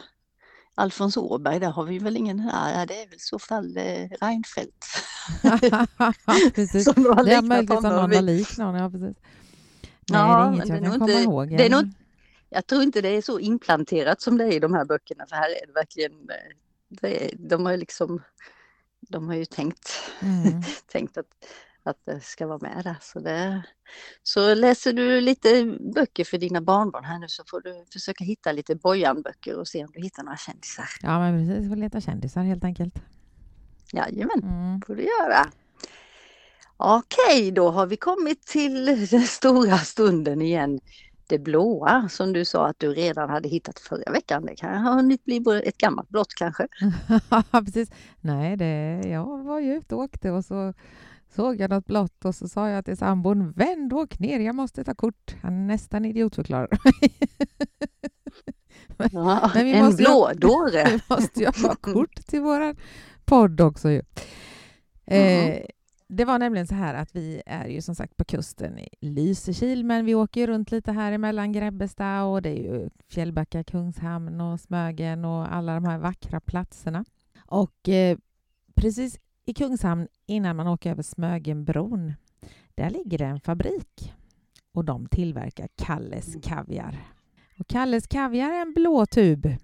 Alfons 0.75 1.17
Åberg, 1.17 1.61
där 1.61 1.71
har 1.71 1.85
vi 1.85 1.99
väl 1.99 2.17
ingen 2.17 2.39
här. 2.41 2.87
Det 2.87 3.03
är 3.03 3.07
väl 3.07 3.17
i 3.17 3.19
så 3.19 3.39
fall 3.39 3.77
eh, 3.77 4.09
Reinfeldt. 4.21 4.85
precis. 6.55 6.85
som 6.85 7.05
har 7.07 7.25
Det 7.25 7.35
är 7.35 7.43
möjligt 7.43 7.71
att 7.71 7.83
någon 7.83 7.93
har 8.13 8.23
lik 8.23 8.59
någon. 8.59 8.75
Ja, 8.75 8.91
precis. 8.91 9.17
Nej, 10.11 10.21
Ja, 10.21 10.37
det 10.39 10.43
är 10.43 10.53
inget 10.55 10.67
det 10.69 10.75
jag 10.75 10.83
kan 10.85 10.93
komma 10.93 11.11
inte- 11.11 11.23
ihåg. 11.23 11.49
det 11.49 11.67
är 11.67 11.71
nog 11.71 11.81
än. 11.81 11.95
Jag 12.49 12.67
tror 12.67 12.83
inte 12.83 13.01
det 13.01 13.09
är 13.09 13.23
så 13.23 13.39
implanterat 13.39 14.23
som 14.23 14.39
det 14.39 14.45
är 14.45 14.53
i 14.53 14.59
de 14.59 14.75
här 14.75 14.85
böckerna 14.85 15.27
för 15.29 15.37
här 15.37 15.49
är 15.63 15.67
det 15.67 15.73
verkligen, 15.73 16.13
eh, 16.13 16.57
det 16.89 17.25
är, 17.25 17.37
de 17.39 17.65
har 17.65 17.73
ju 17.73 17.79
liksom, 17.79 18.23
de 19.01 19.29
har 19.29 19.35
ju 19.35 19.45
tänkt, 19.45 19.91
Mm. 20.21 20.63
tänkt 20.93 21.19
att, 21.19 21.27
att 21.83 21.99
det 22.05 22.21
ska 22.21 22.47
vara 22.47 22.59
med 22.59 22.85
där. 22.85 22.97
Så, 23.01 23.21
det, 23.21 23.63
så 24.23 24.55
läser 24.55 24.93
du 24.93 25.21
lite 25.21 25.77
böcker 25.95 26.25
för 26.25 26.39
dina 26.39 26.61
barnbarn 26.61 27.05
här 27.05 27.19
nu 27.19 27.29
så 27.29 27.45
får 27.47 27.61
du 27.61 27.85
försöka 27.93 28.25
hitta 28.25 28.53
lite 28.53 28.75
Bojan-böcker 28.75 29.59
och 29.59 29.69
se 29.69 29.85
om 29.85 29.91
du 29.95 30.03
hittar 30.03 30.23
några 30.23 30.37
kändisar. 30.37 30.89
Ja, 31.03 31.19
men 31.19 31.49
precis. 31.49 31.69
Får 31.69 31.77
leta 31.77 32.01
kändisar 32.01 32.43
helt 32.43 32.65
enkelt. 32.65 32.95
Jajamän. 33.93 34.43
Mm. 34.43 34.81
får 34.87 34.95
du 34.95 35.03
göra. 35.03 35.51
Okej, 36.77 37.51
då 37.51 37.71
har 37.71 37.87
vi 37.87 37.97
kommit 37.97 38.47
till 38.47 38.85
den 39.11 39.23
stora 39.23 39.79
stunden 39.79 40.43
igen. 40.43 40.81
Det 41.27 41.39
blåa 41.39 42.09
som 42.09 42.33
du 42.33 42.45
sa 42.45 42.67
att 42.67 42.79
du 42.79 42.95
redan 42.95 43.31
hade 43.31 43.49
hittat 43.49 43.79
förra 43.79 44.13
veckan. 44.13 44.47
Det 44.47 44.57
kan 44.57 44.83
ha 44.83 44.93
hunnit 44.93 45.25
bli 45.25 45.43
ett 45.65 45.79
gammalt 45.79 46.09
blått 46.09 46.35
kanske. 46.35 46.67
precis. 47.51 47.91
Nej, 48.21 48.57
det, 48.57 49.03
jag 49.05 49.45
var 49.45 49.61
ju 49.61 49.75
ute 49.75 49.95
och 49.95 50.01
åkte 50.01 50.31
och 50.31 50.45
så 50.45 50.75
såg 51.31 51.61
jag 51.61 51.71
något 51.71 51.87
blått 51.87 52.25
och 52.25 52.35
så 52.35 52.49
sa 52.49 52.69
jag 52.69 52.85
till 52.85 52.97
sambon 52.97 53.53
vänd 53.53 53.93
och 53.93 53.99
åk 53.99 54.19
ner, 54.19 54.41
jag 54.41 54.55
måste 54.55 54.85
ta 54.85 54.95
kort. 54.95 55.37
Han 55.43 55.67
nästan 55.67 56.05
idiotförklarar 56.05 56.69
mig. 56.85 57.13
Ja, 59.13 59.51
Men 59.55 59.65
vi 59.65 59.73
en 59.73 59.85
måste 59.85 60.03
ju- 60.03 60.09
blådåre. 60.09 60.85
Vi 60.91 61.01
måste 61.15 61.41
ju 61.41 61.47
ha 61.47 61.75
kort 61.75 62.15
till 62.27 62.41
våran 62.41 62.77
podd 63.25 63.61
också 63.61 63.91
ju. 63.91 64.03
Eh, 65.07 65.63
det 66.09 66.25
var 66.25 66.39
nämligen 66.39 66.67
så 66.67 66.75
här 66.75 66.95
att 66.95 67.17
vi 67.17 67.43
är 67.47 67.67
ju 67.69 67.83
som 67.83 67.95
sagt 67.95 68.17
på 68.17 68.25
kusten 68.25 68.79
i 68.79 68.89
Lysekil 69.01 69.85
men 69.85 70.05
vi 70.07 70.15
åker 70.15 70.41
ju 70.41 70.47
runt 70.47 70.71
lite 70.71 70.93
här 70.93 71.13
emellan 71.13 71.53
Grebbestad 71.53 72.25
och 72.25 72.43
det 72.43 72.49
är 72.51 72.63
ju 72.63 72.91
Fjällbacka, 73.09 73.65
Kungshamn 73.65 74.41
och 74.41 74.61
Smögen 74.61 75.25
och 75.25 75.55
alla 75.55 75.75
de 75.75 75.85
här 75.85 75.99
vackra 75.99 76.41
platserna. 76.41 77.05
Och 77.47 77.89
eh, 77.89 78.19
precis 78.75 79.19
i 79.47 79.55
Kungshamn 79.55 80.09
innan 80.27 80.57
man 80.57 80.67
åker 80.67 80.91
över 80.91 81.03
Smögenbron. 81.03 82.13
Där 82.75 82.91
ligger 82.91 83.19
det 83.19 83.25
en 83.25 83.41
fabrik 83.41 84.15
och 84.75 84.85
de 84.85 85.07
tillverkar 85.07 85.69
Kalles 85.77 86.37
kaviar. 86.43 86.99
Och 87.59 87.67
Kalles 87.67 88.07
kaviar 88.07 88.51
är 88.51 88.63
en 88.63 88.75
blå 88.75 89.07
tub. 89.07 89.47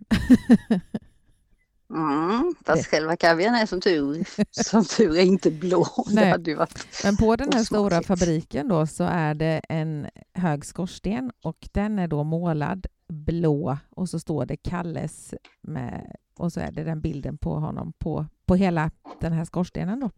Mm, 1.90 2.54
fast 2.64 2.86
själva 2.86 3.16
kaviaren 3.16 3.54
är 3.54 3.66
som 3.66 3.80
tur, 3.80 4.24
som 4.50 4.84
tur 4.84 5.16
är 5.18 5.22
inte 5.24 5.50
blå. 5.50 5.86
Nej. 6.10 6.34
Det 6.38 6.66
Men 7.04 7.16
på 7.16 7.36
den 7.36 7.52
här 7.52 7.64
stora 7.64 7.98
Osmakligt. 7.98 8.06
fabriken 8.06 8.68
då 8.68 8.86
så 8.86 9.04
är 9.04 9.34
det 9.34 9.60
en 9.68 10.06
hög 10.34 10.64
skorsten 10.64 11.32
och 11.42 11.68
den 11.72 11.98
är 11.98 12.08
då 12.08 12.24
målad 12.24 12.86
blå 13.08 13.78
och 13.90 14.08
så 14.08 14.20
står 14.20 14.46
det 14.46 14.56
Kalles 14.56 15.34
med 15.62 16.16
och 16.38 16.52
så 16.52 16.60
är 16.60 16.72
det 16.72 16.84
den 16.84 17.00
bilden 17.00 17.38
på 17.38 17.54
honom 17.58 17.92
på, 17.98 18.26
på 18.46 18.54
hela 18.54 18.90
den 19.20 19.32
här 19.32 19.44
skorstenen 19.44 20.00
då. 20.00 20.11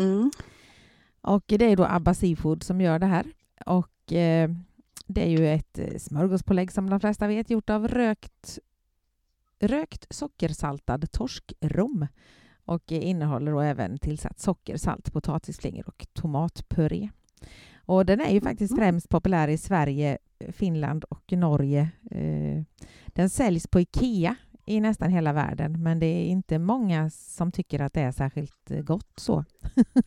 mm. 0.00 0.30
Och 1.20 1.44
det 1.46 1.64
är 1.64 1.76
då 1.76 1.84
Abba 1.84 2.14
Seafood 2.14 2.62
som 2.62 2.80
gör 2.80 2.98
det 2.98 3.06
här. 3.06 3.26
Och 3.66 4.12
eh, 4.12 4.50
det 5.06 5.22
är 5.24 5.30
ju 5.30 5.48
ett 5.48 5.78
eh, 5.78 5.98
smörgåspålägg 5.98 6.72
som 6.72 6.90
de 6.90 7.00
flesta 7.00 7.26
vet 7.28 7.50
gjort 7.50 7.70
av 7.70 7.88
rökt, 7.88 8.58
rökt 9.60 10.06
sockersaltad 10.10 11.12
torskrom 11.12 12.06
och 12.64 12.92
eh, 12.92 13.08
innehåller 13.08 13.52
då 13.52 13.60
även 13.60 13.98
tillsatt 13.98 14.40
socker, 14.40 14.76
salt, 14.76 15.12
potatisflingor 15.12 15.88
och 15.88 16.06
tomatpuré. 16.12 17.10
Och 17.76 18.06
den 18.06 18.20
är 18.20 18.30
ju 18.32 18.40
faktiskt 18.40 18.72
Mhm. 18.72 18.78
främst 18.78 19.08
populär 19.08 19.48
i 19.48 19.58
Sverige, 19.58 20.18
Finland 20.52 21.04
och 21.04 21.32
Norge. 21.32 21.90
Eh, 22.10 22.62
Den 23.06 23.30
säljs 23.30 23.66
på 23.66 23.80
Ikea 23.80 24.36
i 24.66 24.80
nästan 24.80 25.10
hela 25.10 25.32
världen, 25.32 25.82
men 25.82 25.98
det 25.98 26.06
är 26.06 26.24
inte 26.24 26.58
många 26.58 27.10
som 27.10 27.52
tycker 27.52 27.80
att 27.80 27.92
det 27.92 28.00
är 28.00 28.12
särskilt 28.12 28.70
eh, 28.70 28.80
gott 28.82 29.12
så. 29.16 29.44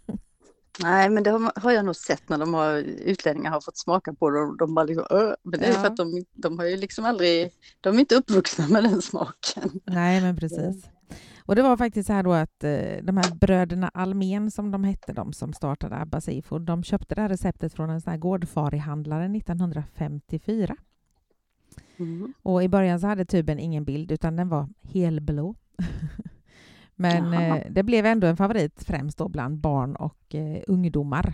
Nej, 0.84 1.10
men 1.10 1.24
det 1.24 1.52
har, 1.56 1.72
jag 1.72 1.86
nog 1.86 1.96
sett 1.96 2.30
när 2.30 2.38
de 2.38 2.54
har, 2.54 2.74
utlänningar 3.06 3.52
har 3.52 3.62
fått 3.62 3.78
smaka 3.78 4.14
på 4.14 4.30
det 4.30 4.58
de 4.60 4.76
bara 4.76 4.86
liksom, 4.86 5.06
"Åh", 5.10 5.34
men 5.44 5.60
det 5.60 5.66
är 5.66 5.74
Ja. 5.74 5.80
för 5.80 5.88
att 5.88 5.98
de, 5.98 6.26
de 6.34 6.58
har 6.60 6.66
ju 6.66 6.78
liksom 6.78 7.06
aldrig, 7.06 7.52
de 7.82 7.96
är 7.96 8.00
inte 8.00 8.16
uppvuxna 8.16 8.68
med 8.68 8.84
den 8.84 9.02
smaken. 9.02 9.80
Nej, 9.86 10.22
men 10.22 10.36
precis. 10.38 10.86
Och 11.46 11.56
det 11.56 11.62
var 11.62 11.78
faktiskt 11.78 12.08
så 12.08 12.14
här 12.14 12.24
då 12.24 12.34
att 12.34 12.64
eh, 12.64 13.04
de 13.04 13.18
här 13.18 13.36
bröderna 13.36 13.92
Almen 13.94 14.52
som 14.52 14.72
de 14.72 14.84
hette, 14.84 15.14
de 15.14 15.34
som 15.34 15.54
startade 15.54 15.96
Abba 15.98 16.22
Seafood, 16.22 16.62
de 16.62 16.84
köpte 16.84 17.16
det 17.16 17.22
här 17.22 17.30
receptet 17.30 17.74
från 17.74 17.90
en 17.90 18.02
sån 18.02 18.12
här 18.12 18.18
gårdfarihandlare 18.18 19.26
1954. 19.38 20.76
Mm. 22.00 22.34
Och 22.42 22.64
i 22.64 22.68
början 22.68 23.00
så 23.00 23.08
hade 23.08 23.26
tuben 23.26 23.60
ingen 23.60 23.86
bild 23.86 24.12
utan 24.12 24.36
den 24.36 24.50
var 24.50 24.68
helblå. 24.82 25.56
Men 26.96 27.34
eh, 27.34 27.64
det 27.72 27.84
blev 27.84 28.06
ändå 28.06 28.28
en 28.28 28.38
favorit 28.38 28.84
främst 28.84 29.18
då 29.18 29.28
bland 29.28 29.58
barn 29.60 29.96
och 29.96 30.36
eh, 30.36 30.64
ungdomar. 30.68 31.34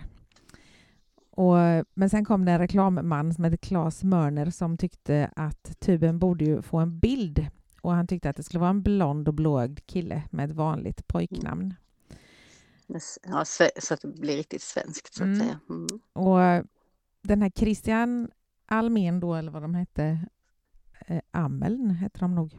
Och, 1.30 1.56
men 1.94 2.10
sen 2.10 2.24
kom 2.24 2.44
det 2.44 2.52
en 2.52 2.58
reklamman 2.58 3.34
som 3.34 3.44
hette 3.44 3.56
Claes 3.56 4.04
Mörner 4.04 4.50
som 4.50 4.76
tyckte 4.76 5.30
att 5.36 5.80
tuben 5.80 6.18
borde 6.18 6.44
ju 6.44 6.62
få 6.62 6.76
en 6.78 6.98
bild 6.98 7.46
och 7.80 7.92
han 7.92 8.06
tyckte 8.06 8.30
att 8.30 8.36
det 8.36 8.42
skulle 8.42 8.60
vara 8.60 8.70
en 8.70 8.82
blond 8.82 9.28
och 9.28 9.34
blåögd 9.34 9.80
kille 9.86 10.22
med 10.30 10.50
ett 10.50 10.56
vanligt 10.56 11.06
pojknamn. 11.08 11.74
Ja, 13.26 13.44
så, 13.44 13.68
så 13.78 13.94
att 13.94 14.00
det 14.00 14.08
blir 14.20 14.36
riktigt 14.36 14.62
svenskt 14.62 15.14
så 15.14 15.22
att 15.22 15.26
Mm. 15.26 15.40
säga. 15.40 15.60
Mm. 15.70 15.86
Och 16.12 16.66
den 17.22 17.42
här 17.42 17.50
Christian 17.56 18.28
Almen 18.66 19.20
då, 19.20 19.34
eller 19.34 19.50
vad 19.52 19.62
de 19.62 19.74
hette, 19.74 20.18
eh, 21.06 21.20
Ameln 21.30 21.90
hette 21.90 22.20
de 22.20 22.34
nog, 22.34 22.58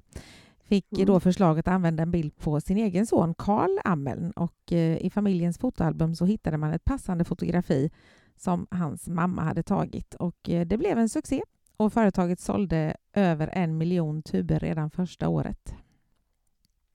fick 0.63 0.91
Mm. 0.93 1.05
då 1.05 1.19
förslaget 1.19 1.67
att 1.67 1.73
använda 1.73 2.03
en 2.03 2.11
bild 2.11 2.35
på 2.37 2.61
sin 2.61 2.77
egen 2.77 3.07
son 3.07 3.33
Karl 3.33 3.79
Ameln 3.83 4.31
och 4.31 4.71
eh, 4.73 4.97
i 4.97 5.09
familjens 5.09 5.57
fotoalbum 5.57 6.15
så 6.15 6.25
hittade 6.25 6.57
man 6.57 6.73
ett 6.73 6.85
passande 6.85 7.23
fotografi 7.23 7.91
som 8.35 8.67
hans 8.71 9.07
mamma 9.07 9.41
hade 9.43 9.63
tagit 9.63 10.13
och 10.13 10.49
eh, 10.49 10.67
det 10.67 10.77
blev 10.77 10.97
en 10.97 11.09
succé 11.09 11.41
och 11.77 11.93
företaget 11.93 12.39
sålde 12.39 12.97
över 13.13 13.47
en 13.53 13.77
miljon 13.77 14.23
tuber 14.23 14.59
redan 14.59 14.89
första 14.89 15.27
året. 15.29 15.73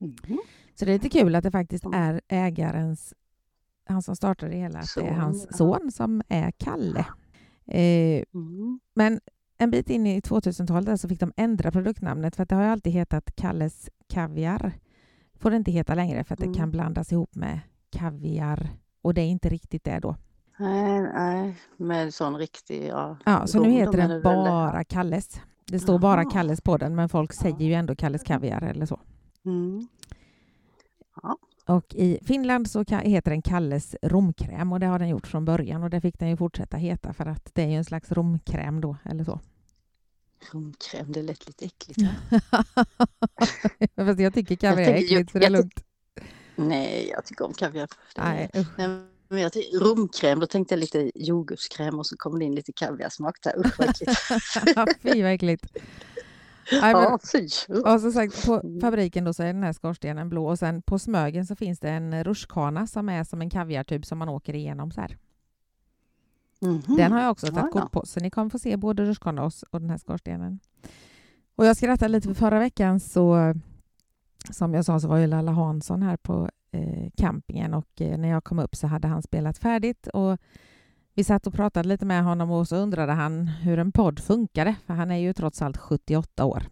Mm. 0.00 0.38
Så 0.74 0.84
det 0.84 0.90
är 0.90 0.94
lite 0.94 1.08
kul 1.08 1.34
att 1.34 1.44
det 1.44 1.50
faktiskt 1.50 1.84
är 1.94 2.20
ägarens, 2.28 3.14
han 3.84 4.02
som 4.02 4.16
startade 4.16 4.52
det 4.52 4.58
hela, 4.58 4.78
att 4.78 4.94
det 4.96 5.06
är 5.06 5.12
hans 5.14 5.56
son 5.56 5.90
som 5.92 6.22
är 6.28 6.50
Kalle. 6.50 7.06
Eh, 7.66 8.24
Mm. 8.34 8.80
men 8.94 9.20
en 9.62 9.70
bit 9.70 9.90
in 9.90 10.06
i 10.06 10.20
2000-talet 10.20 10.86
där 10.86 10.96
så 10.96 11.08
fick 11.08 11.20
de 11.20 11.32
ändra 11.36 11.70
produktnamnet 11.70 12.36
för 12.36 12.42
att 12.42 12.48
det 12.48 12.54
har 12.54 12.62
ju 12.62 12.68
alltid 12.68 12.92
hetat 12.92 13.36
Kalles 13.36 13.90
Kaviar. 14.08 14.72
Får 15.38 15.50
det 15.50 15.56
inte 15.56 15.70
heta 15.70 15.94
längre 15.94 16.24
för 16.24 16.34
att 16.34 16.40
Mm. 16.40 16.52
det 16.52 16.58
kan 16.58 16.70
blandas 16.70 17.12
ihop 17.12 17.34
med 17.34 17.60
kaviar 17.92 18.68
och 19.02 19.14
det 19.14 19.20
är 19.20 19.26
inte 19.26 19.48
riktigt 19.48 19.84
det 19.84 19.98
då. 20.00 20.16
Nej, 20.58 21.00
nej, 21.02 21.56
med 21.76 22.14
sån 22.14 22.36
riktig, 22.36 22.86
ja. 22.88 23.16
Ja, 23.24 23.46
så 23.46 23.62
nu 23.62 23.70
heter 23.70 23.98
den 23.98 24.22
bara 24.22 24.84
Kalles. 24.84 25.40
Det 25.66 25.78
står 25.78 25.98
bara 25.98 26.22
Jaha. 26.22 26.30
Kalles 26.30 26.60
på 26.60 26.76
den 26.76 26.94
men 26.94 27.08
folk 27.08 27.30
Ja. 27.34 27.42
säger 27.42 27.60
ju 27.66 27.74
ändå 27.74 27.94
Kalles 27.96 28.22
Kaviar 28.22 28.62
eller 28.62 28.86
så. 28.86 29.00
Mm. 29.44 29.88
Och 31.66 31.94
i 31.94 32.18
Finland 32.22 32.70
så 32.70 32.84
heter 32.88 33.30
den 33.30 33.42
Kalles 33.42 33.96
romkräm 34.02 34.72
och 34.72 34.80
det 34.80 34.86
har 34.86 34.98
den 34.98 35.08
gjort 35.08 35.26
från 35.26 35.44
början 35.44 35.82
och 35.82 35.90
det 35.90 36.00
fick 36.00 36.18
den 36.18 36.28
ju 36.28 36.36
fortsätta 36.36 36.76
heta 36.76 37.12
för 37.12 37.26
att 37.26 37.50
det 37.54 37.62
är 37.62 37.68
ju 37.68 37.74
en 37.76 37.84
slags 37.84 38.12
romkräm 38.12 38.80
då 38.80 38.96
eller 39.04 39.24
så. 39.24 39.40
Romkräm, 40.50 41.12
det 41.12 41.22
lät 41.22 41.46
lite 41.46 41.64
äckligt. 41.64 42.00
Fast 43.96 44.20
jag 44.20 44.34
tycker 44.34 44.56
kaviar 44.56 44.88
är 44.88 44.94
äckligt 44.94 45.32
så 45.32 45.38
det 45.38 45.46
är 45.46 45.50
lugnt. 45.50 45.84
Nej, 46.56 47.08
jag 47.14 47.24
tycker 47.24 47.44
om 47.44 47.52
kaviar. 47.54 47.88
Nej, 48.16 48.50
usch. 48.56 48.78
Nej, 48.78 48.88
men 49.28 49.40
jag 49.40 49.52
tänkte, 49.52 49.76
romkräm, 49.76 50.40
då 50.40 50.46
tänkte 50.46 50.74
jag 50.74 50.80
lite 50.80 51.10
jordgubbskräm 51.14 51.98
och 51.98 52.06
så 52.06 52.16
kom 52.16 52.38
det 52.38 52.44
in 52.44 52.54
lite 52.54 52.72
kaviarsmak 52.72 53.36
där. 53.42 53.66
Usch 53.66 53.78
vad 53.78 53.88
äckligt. 53.90 54.12
Fy 55.02 55.22
vad 55.22 55.32
äckligt. 55.32 55.66
Nej, 56.72 56.94
men, 56.94 57.12
och 57.84 58.00
som 58.00 58.12
sagt, 58.12 58.46
på 58.46 58.60
Mm. 58.60 58.80
fabriken 58.80 59.24
då 59.24 59.34
så 59.34 59.42
är 59.42 59.46
den 59.46 59.62
här 59.62 59.72
skorstenen 59.72 60.28
blå 60.28 60.48
och 60.48 60.58
sen 60.58 60.82
på 60.82 60.98
Smögen 60.98 61.46
så 61.46 61.56
finns 61.56 61.80
det 61.80 61.90
en 61.90 62.24
rutschkana 62.24 62.86
som 62.86 63.08
är 63.08 63.24
som 63.24 63.40
en 63.40 63.50
kaviartub 63.50 64.06
som 64.06 64.18
man 64.18 64.28
åker 64.28 64.54
igenom 64.54 64.90
så 64.90 65.00
här. 65.00 65.18
Mhm. 66.62 66.96
Den 66.96 67.12
har 67.12 67.20
jag 67.20 67.30
också 67.30 67.46
tagit 67.46 67.70
ja. 67.74 67.80
kort 67.80 67.92
på 67.92 68.06
så 68.06 68.20
ni 68.20 68.30
kommer 68.30 68.50
få 68.50 68.58
se 68.58 68.76
både 68.76 69.04
rutschkana 69.04 69.44
och, 69.44 69.52
och 69.70 69.80
den 69.80 69.90
här 69.90 69.98
skorstenen. 69.98 70.60
Och 71.56 71.66
jag 71.66 71.76
skrattade 71.76 72.08
lite 72.08 72.28
för 72.28 72.34
förra 72.34 72.58
veckan 72.58 73.00
så 73.00 73.54
som 74.50 74.74
jag 74.74 74.84
sa 74.84 75.00
så 75.00 75.08
var 75.08 75.16
ju 75.18 75.26
Lalla 75.26 75.52
Hansson 75.52 76.02
här 76.02 76.16
på 76.16 76.50
eh, 76.72 77.10
campingen 77.16 77.74
och 77.74 78.00
eh, 78.00 78.18
när 78.18 78.28
jag 78.28 78.44
kom 78.44 78.58
upp 78.58 78.76
så 78.76 78.86
hade 78.86 79.08
han 79.08 79.22
spelat 79.22 79.58
färdigt 79.58 80.06
och 80.06 80.38
vi 81.14 81.24
satt 81.24 81.46
och 81.46 81.54
pratade 81.54 81.88
lite 81.88 82.06
med 82.06 82.24
honom 82.24 82.50
och 82.50 82.68
så 82.68 82.76
undrade 82.76 83.12
han 83.12 83.48
hur 83.48 83.78
en 83.78 83.92
podd 83.92 84.20
funkade 84.20 84.74
för 84.86 84.94
han 84.94 85.10
är 85.10 85.16
ju 85.16 85.32
trots 85.32 85.62
allt 85.62 85.76
78 85.76 86.44
år. 86.44 86.62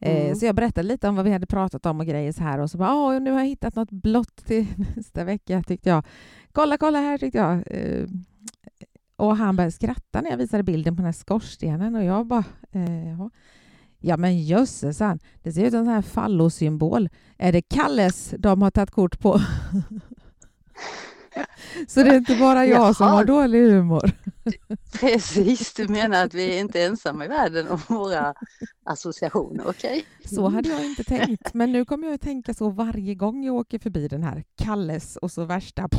Eh, 0.00 0.24
Mm. 0.24 0.36
Så 0.36 0.46
jag 0.46 0.54
berättade 0.54 0.88
lite 0.88 1.08
om 1.08 1.16
vad 1.16 1.24
vi 1.24 1.32
hade 1.32 1.46
pratat 1.46 1.86
om 1.86 2.00
och 2.00 2.06
grejer 2.06 2.32
så 2.32 2.42
här 2.42 2.58
och 2.58 2.70
så 2.70 2.78
bara, 2.78 2.94
"Åh, 2.94 3.20
nu 3.20 3.30
har 3.30 3.38
jag 3.38 3.46
hittat 3.46 3.74
något 3.76 3.90
blått 3.90 4.36
till 4.36 4.66
nästa 4.96 5.24
vecka 5.24 5.62
tyckte 5.62 5.88
jag. 5.88 6.04
Kolla, 6.52 6.78
kolla 6.78 6.98
här 6.98 7.18
tyckte 7.18 7.38
jag. 7.38 7.62
Och 9.18 9.36
han 9.36 9.56
började 9.56 9.72
skratta 9.72 10.20
när 10.20 10.30
jag 10.30 10.36
visade 10.36 10.62
bilden 10.62 10.96
på 10.96 11.00
den 11.00 11.06
här 11.06 11.12
skorstenen 11.12 11.94
och 11.94 12.04
jag 12.04 12.26
bara, 12.26 12.44
eh. 12.72 13.28
Ja 14.00 14.16
men 14.16 14.42
jösses, 14.42 15.00
han. 15.00 15.18
det 15.42 15.52
ser 15.52 15.64
ut 15.64 15.70
som 15.70 15.78
en 15.80 15.86
sån 15.86 15.94
här 15.94 16.02
fallosymbol. 16.02 17.08
Är 17.38 17.52
det 17.52 17.62
Kalles 17.62 18.34
de 18.38 18.62
har 18.62 18.70
tagit 18.70 18.90
kort 18.90 19.20
på? 19.20 19.40
Så 21.88 22.02
det 22.02 22.10
är 22.10 22.16
inte 22.16 22.36
bara 22.36 22.66
jag 22.66 22.96
som 22.96 23.06
Jaha. 23.06 23.16
har 23.16 23.24
dålig 23.24 23.70
humor. 23.70 24.10
Precis, 25.00 25.74
du 25.74 25.88
menar 25.88 26.24
att 26.24 26.34
vi 26.34 26.56
är 26.56 26.60
inte 26.60 26.82
ensamma 26.82 27.24
i 27.24 27.28
världen 27.28 27.68
om 27.68 27.80
våra 27.88 28.34
associationer, 28.84 29.64
okej? 29.68 30.04
Så 30.24 30.48
hade 30.48 30.68
jag 30.68 30.84
inte 30.84 31.04
tänkt, 31.04 31.54
men 31.54 31.72
nu 31.72 31.84
kommer 31.84 32.06
jag 32.06 32.14
att 32.14 32.20
tänka 32.20 32.54
så 32.54 32.70
varje 32.70 33.14
gång 33.14 33.44
jag 33.44 33.54
åker 33.54 33.78
förbi 33.78 34.08
den 34.08 34.22
här 34.22 34.44
Kalles 34.56 35.16
och 35.16 35.30
så 35.30 35.44
värsta... 35.44 35.88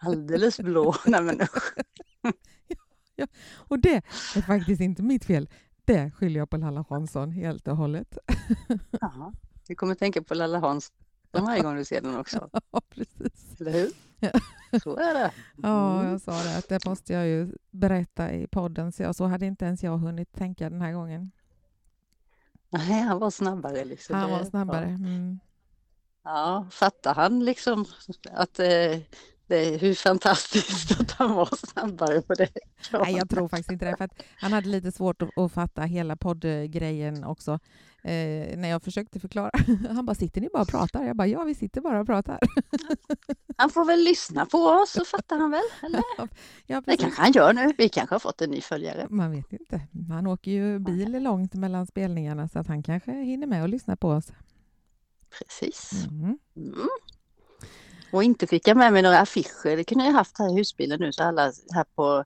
Alldeles 0.00 0.60
blå. 0.60 0.94
Nej, 1.06 1.22
men 1.22 1.40
usch. 1.40 1.74
Och 3.54 3.78
det 3.78 3.94
är 4.34 4.42
faktiskt 4.42 4.80
inte 4.80 5.02
mitt 5.02 5.24
fel. 5.24 5.48
Det 5.84 6.10
skyller 6.10 6.40
jag 6.40 6.50
på 6.50 6.56
Lalla 6.56 6.84
Hansson 6.88 7.30
helt 7.30 7.68
och 7.68 7.76
hållet. 7.76 8.18
Ja, 9.00 9.32
vi 9.68 9.74
kommer 9.74 9.94
tänka 9.94 10.22
på 10.22 10.34
Lalla 10.34 10.58
Hans 10.58 10.92
varje 11.32 11.62
gång 11.62 11.76
du 11.76 11.84
ser 11.84 12.00
den 12.00 12.16
också, 12.16 12.50
Ja, 12.72 12.80
precis. 12.90 13.60
eller 13.60 13.72
hur? 13.72 13.90
Ja. 14.20 14.30
Så 14.82 14.96
är 14.96 15.14
det. 15.14 15.32
Ja, 15.62 16.00
Mm. 16.00 16.12
jag 16.12 16.20
sa 16.20 16.42
det 16.42 16.56
att 16.58 16.68
det 16.68 16.84
måste 16.86 17.12
jag 17.12 17.26
ju 17.26 17.52
berätta 17.70 18.32
i 18.32 18.46
podden, 18.46 18.92
så, 18.92 19.02
jag, 19.02 19.14
så 19.16 19.24
hade 19.26 19.46
inte 19.46 19.64
ens 19.64 19.82
jag 19.82 19.98
hunnit 19.98 20.32
tänka 20.32 20.70
den 20.70 20.80
här 20.80 20.92
gången. 20.92 21.30
Nej, 22.70 23.00
han 23.02 23.18
var 23.18 23.30
snabbare 23.30 23.84
liksom. 23.84 24.16
Han 24.16 24.30
var 24.30 24.44
snabbare. 24.44 24.84
Mm. 24.84 25.38
Ja, 26.24 26.66
fattar 26.70 27.14
han 27.14 27.44
liksom 27.44 27.84
att 28.32 28.58
eh, 28.58 28.98
det 29.50 29.74
är 29.74 29.78
hur 29.78 29.94
fantastiskt 29.94 30.90
att 31.00 31.10
han 31.10 31.34
var 31.34 31.56
snabbare 31.56 32.22
på 32.22 32.34
det. 32.34 32.48
Nej, 32.92 33.16
jag 33.16 33.30
tror 33.30 33.48
faktiskt 33.48 33.70
inte 33.70 33.84
det. 33.84 33.96
För 33.96 34.04
att 34.04 34.22
han 34.36 34.52
hade 34.52 34.68
lite 34.68 34.92
svårt 34.92 35.22
att, 35.22 35.38
att 35.38 35.52
fatta 35.52 35.82
hela 35.82 36.16
poddgrejen 36.16 37.24
också. 37.24 37.58
Eh, 38.02 38.58
när 38.58 38.68
jag 38.68 38.82
försökte 38.82 39.20
förklara. 39.20 39.50
Han 39.88 40.06
bara, 40.06 40.14
sitter 40.14 40.40
ni 40.40 40.48
bara 40.52 40.62
och 40.62 40.68
pratar? 40.68 41.04
Jag 41.04 41.16
bara, 41.16 41.26
ja, 41.26 41.44
vi 41.44 41.54
sitter 41.54 41.80
bara 41.80 42.00
och 42.00 42.06
pratar. 42.06 42.38
Han 43.56 43.70
får 43.70 43.84
väl 43.84 44.00
lyssna 44.00 44.46
på 44.46 44.58
oss 44.58 44.92
så 44.92 45.04
fattar 45.04 45.38
han 45.38 45.50
väl? 45.50 45.62
Eller? 45.82 46.02
ja, 46.66 46.82
Det 46.86 46.96
kanske 46.96 47.22
han 47.22 47.32
gör 47.32 47.52
nu. 47.52 47.72
Vi 47.78 47.88
kanske 47.88 48.14
har 48.14 48.20
fått 48.20 48.40
en 48.40 48.50
ny 48.50 48.60
följare. 48.60 49.06
Man 49.10 49.30
vet 49.30 49.52
inte. 49.52 49.80
Han 50.08 50.26
åker 50.26 50.50
ju 50.50 50.78
bil 50.78 51.22
långt 51.22 51.54
mellan 51.54 51.86
spelningarna 51.86 52.48
så 52.48 52.58
att 52.58 52.66
han 52.66 52.82
kanske 52.82 53.12
hinner 53.12 53.46
med 53.46 53.62
och 53.62 53.68
lyssna 53.68 53.96
på 53.96 54.08
oss. 54.08 54.32
Precis. 55.38 56.06
Mm. 56.10 56.38
Mm. 56.56 56.88
Och 58.12 58.24
inte 58.24 58.46
fick 58.46 58.68
jag 58.68 58.76
med 58.76 58.92
mig 58.92 59.02
några 59.02 59.18
affischer. 59.20 59.76
Det 59.76 59.84
kunde 59.84 60.04
jag 60.04 60.12
haft 60.12 60.38
här 60.38 60.54
i 60.54 60.58
husbilen 60.58 61.00
nu 61.00 61.12
så 61.12 61.22
alla 61.22 61.52
här 61.74 61.84
på 61.94 62.24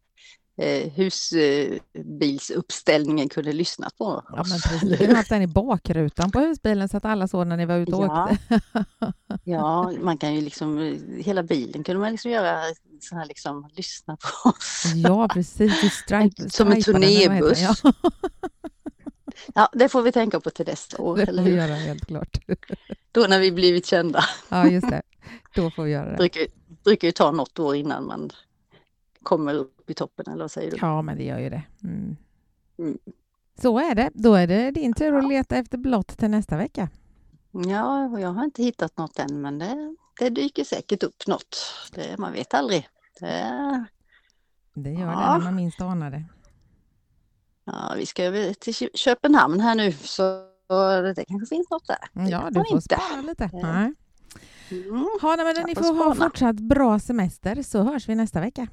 eh, 0.62 0.92
husbilsuppställningen 0.92 3.28
kunde 3.28 3.52
lyssna 3.52 3.90
på 3.98 4.04
oss. 4.04 4.24
Ja, 4.28 4.44
men 4.48 4.58
precis. 4.60 4.98
Kunde 4.98 5.16
haft 5.16 5.28
den 5.28 5.42
i 5.42 5.46
bakrutan 5.46 6.30
på 6.30 6.38
husbilen 6.40 6.88
så 6.88 6.96
att 6.96 7.04
alla 7.04 7.28
såg 7.28 7.46
när 7.46 7.56
ni 7.56 7.66
var 7.66 7.76
ute 7.76 7.92
och 7.92 8.04
Ja. 8.04 8.30
åkte. 8.30 8.60
Ja, 9.44 9.92
man 10.00 10.18
kan 10.18 10.34
ju 10.34 10.40
liksom, 10.40 10.78
eh, 10.78 10.94
hela 11.24 11.42
bilen 11.42 11.84
kunde 11.84 12.00
man 12.00 12.10
liksom 12.12 12.30
göra 12.30 12.60
så 13.00 13.14
här 13.16 13.26
liksom, 13.26 13.68
lyssna 13.76 14.16
på 14.16 14.48
oss. 14.48 14.82
Ja, 14.94 15.28
precis. 15.28 15.84
I 15.84 15.90
stripe, 15.90 16.50
Som 16.50 16.72
en 16.72 16.82
turnébuss. 16.82 17.60
Ja, 17.60 17.74
Ja, 19.54 19.68
det 19.72 19.88
får 19.88 20.02
vi 20.02 20.12
tänka 20.12 20.40
på 20.40 20.50
till 20.50 20.66
nästa 20.66 21.02
år, 21.02 21.16
det 21.16 21.22
eller 21.22 21.42
får 21.42 21.50
vi 21.50 21.56
göra 21.56 21.74
helt 21.74 22.06
klart. 22.06 22.38
Då 23.12 23.26
när 23.28 23.40
vi 23.40 23.52
blivit 23.52 23.86
kända. 23.86 24.24
Ja, 24.48 24.66
just 24.68 24.88
det. 24.90 25.02
Då 25.54 25.70
får 25.70 25.84
vi 25.84 25.90
göra 25.90 26.10
det. 26.10 26.16
brukar, 26.16 26.42
brukar 26.84 27.08
ju 27.08 27.12
ta 27.12 27.30
något 27.30 27.58
år 27.58 27.76
innan 27.76 28.06
man 28.06 28.30
kommer 29.22 29.54
upp 29.54 29.90
i 29.90 29.94
toppen, 29.94 30.24
eller 30.32 30.44
vad 30.44 30.50
säger 30.50 30.70
du? 30.70 30.76
Ja, 30.80 31.02
men 31.02 31.16
det 31.18 31.24
gör 31.24 31.38
ju 31.38 31.50
det. 31.50 31.62
Mm. 31.82 32.16
Mm. 32.78 32.98
Så 33.62 33.78
är 33.78 33.94
det. 33.94 34.10
Då 34.14 34.34
är 34.34 34.46
det 34.46 34.70
din 34.70 34.92
tur 34.94 35.14
att 35.14 35.28
leta 35.28 35.56
efter 35.56 35.78
blått 35.78 36.18
till 36.18 36.30
nästa 36.30 36.56
vecka. 36.56 36.88
Ja, 37.66 38.18
jag 38.20 38.28
har 38.32 38.44
inte 38.44 38.62
hittat 38.62 38.96
något 38.98 39.18
än, 39.18 39.40
men 39.40 39.58
det, 39.58 39.96
det 40.18 40.30
dyker 40.30 40.64
säkert 40.64 41.02
upp 41.02 41.26
något. 41.26 41.56
Det, 41.94 42.18
man 42.18 42.32
vet 42.32 42.54
aldrig. 42.54 42.88
Det, 43.20 43.86
Det 44.74 44.90
gör 44.90 45.06
det 45.06 45.12
Ja. 45.12 45.36
när 45.38 45.44
man 45.44 45.54
minst 45.56 45.80
anar 45.80 46.10
det. 46.10 46.24
ja, 47.64 47.94
vi 47.96 48.06
ska 48.06 48.24
över 48.24 48.54
till 48.54 48.74
Kö- 48.74 48.88
Köpenhamn 48.94 49.60
här 49.60 49.74
nu, 49.74 49.92
så 49.92 50.22
det 51.16 51.24
kanske 51.28 51.46
finns 51.56 51.70
något 51.70 51.86
där. 51.86 51.96
Det 52.12 52.20
Mm, 52.20 52.30
Ja, 52.32 52.48
du 52.50 52.54
får 52.54 52.72
inte. 52.76 52.94
spara 52.94 53.20
lite. 53.22 53.44
Eh, 53.44 53.50
Nej. 53.52 53.92
Mm, 54.70 55.06
Ha, 55.22 55.36
nej, 55.36 55.54
men 55.54 55.66
ni 55.66 55.74
får 55.74 55.94
ha 56.04 56.14
fortsatt 56.14 56.56
bra 56.56 56.98
semester 56.98 57.62
så 57.62 57.82
hörs 57.82 58.08
vi 58.08 58.14
nästa 58.14 58.40
vecka. 58.40 58.66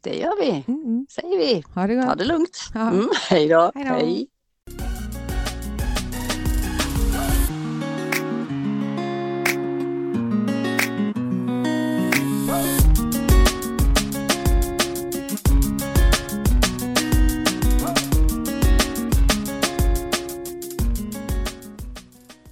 det 0.00 0.18
gör 0.18 0.40
vi, 0.40 0.64
Mm, 0.68 0.82
mm. 0.84 1.06
säger 1.10 1.38
vi. 1.38 1.62
Ha 1.74 1.86
det 1.86 1.94
gott. 1.94 2.04
Ha 2.04 2.14
det 2.14 2.24
lugnt. 2.24 2.58
Ja. 2.74 2.90
Mm, 2.90 3.08
hej 3.30 3.48
då. 3.48 3.72
Hej 3.74 3.84
då. 3.84 4.31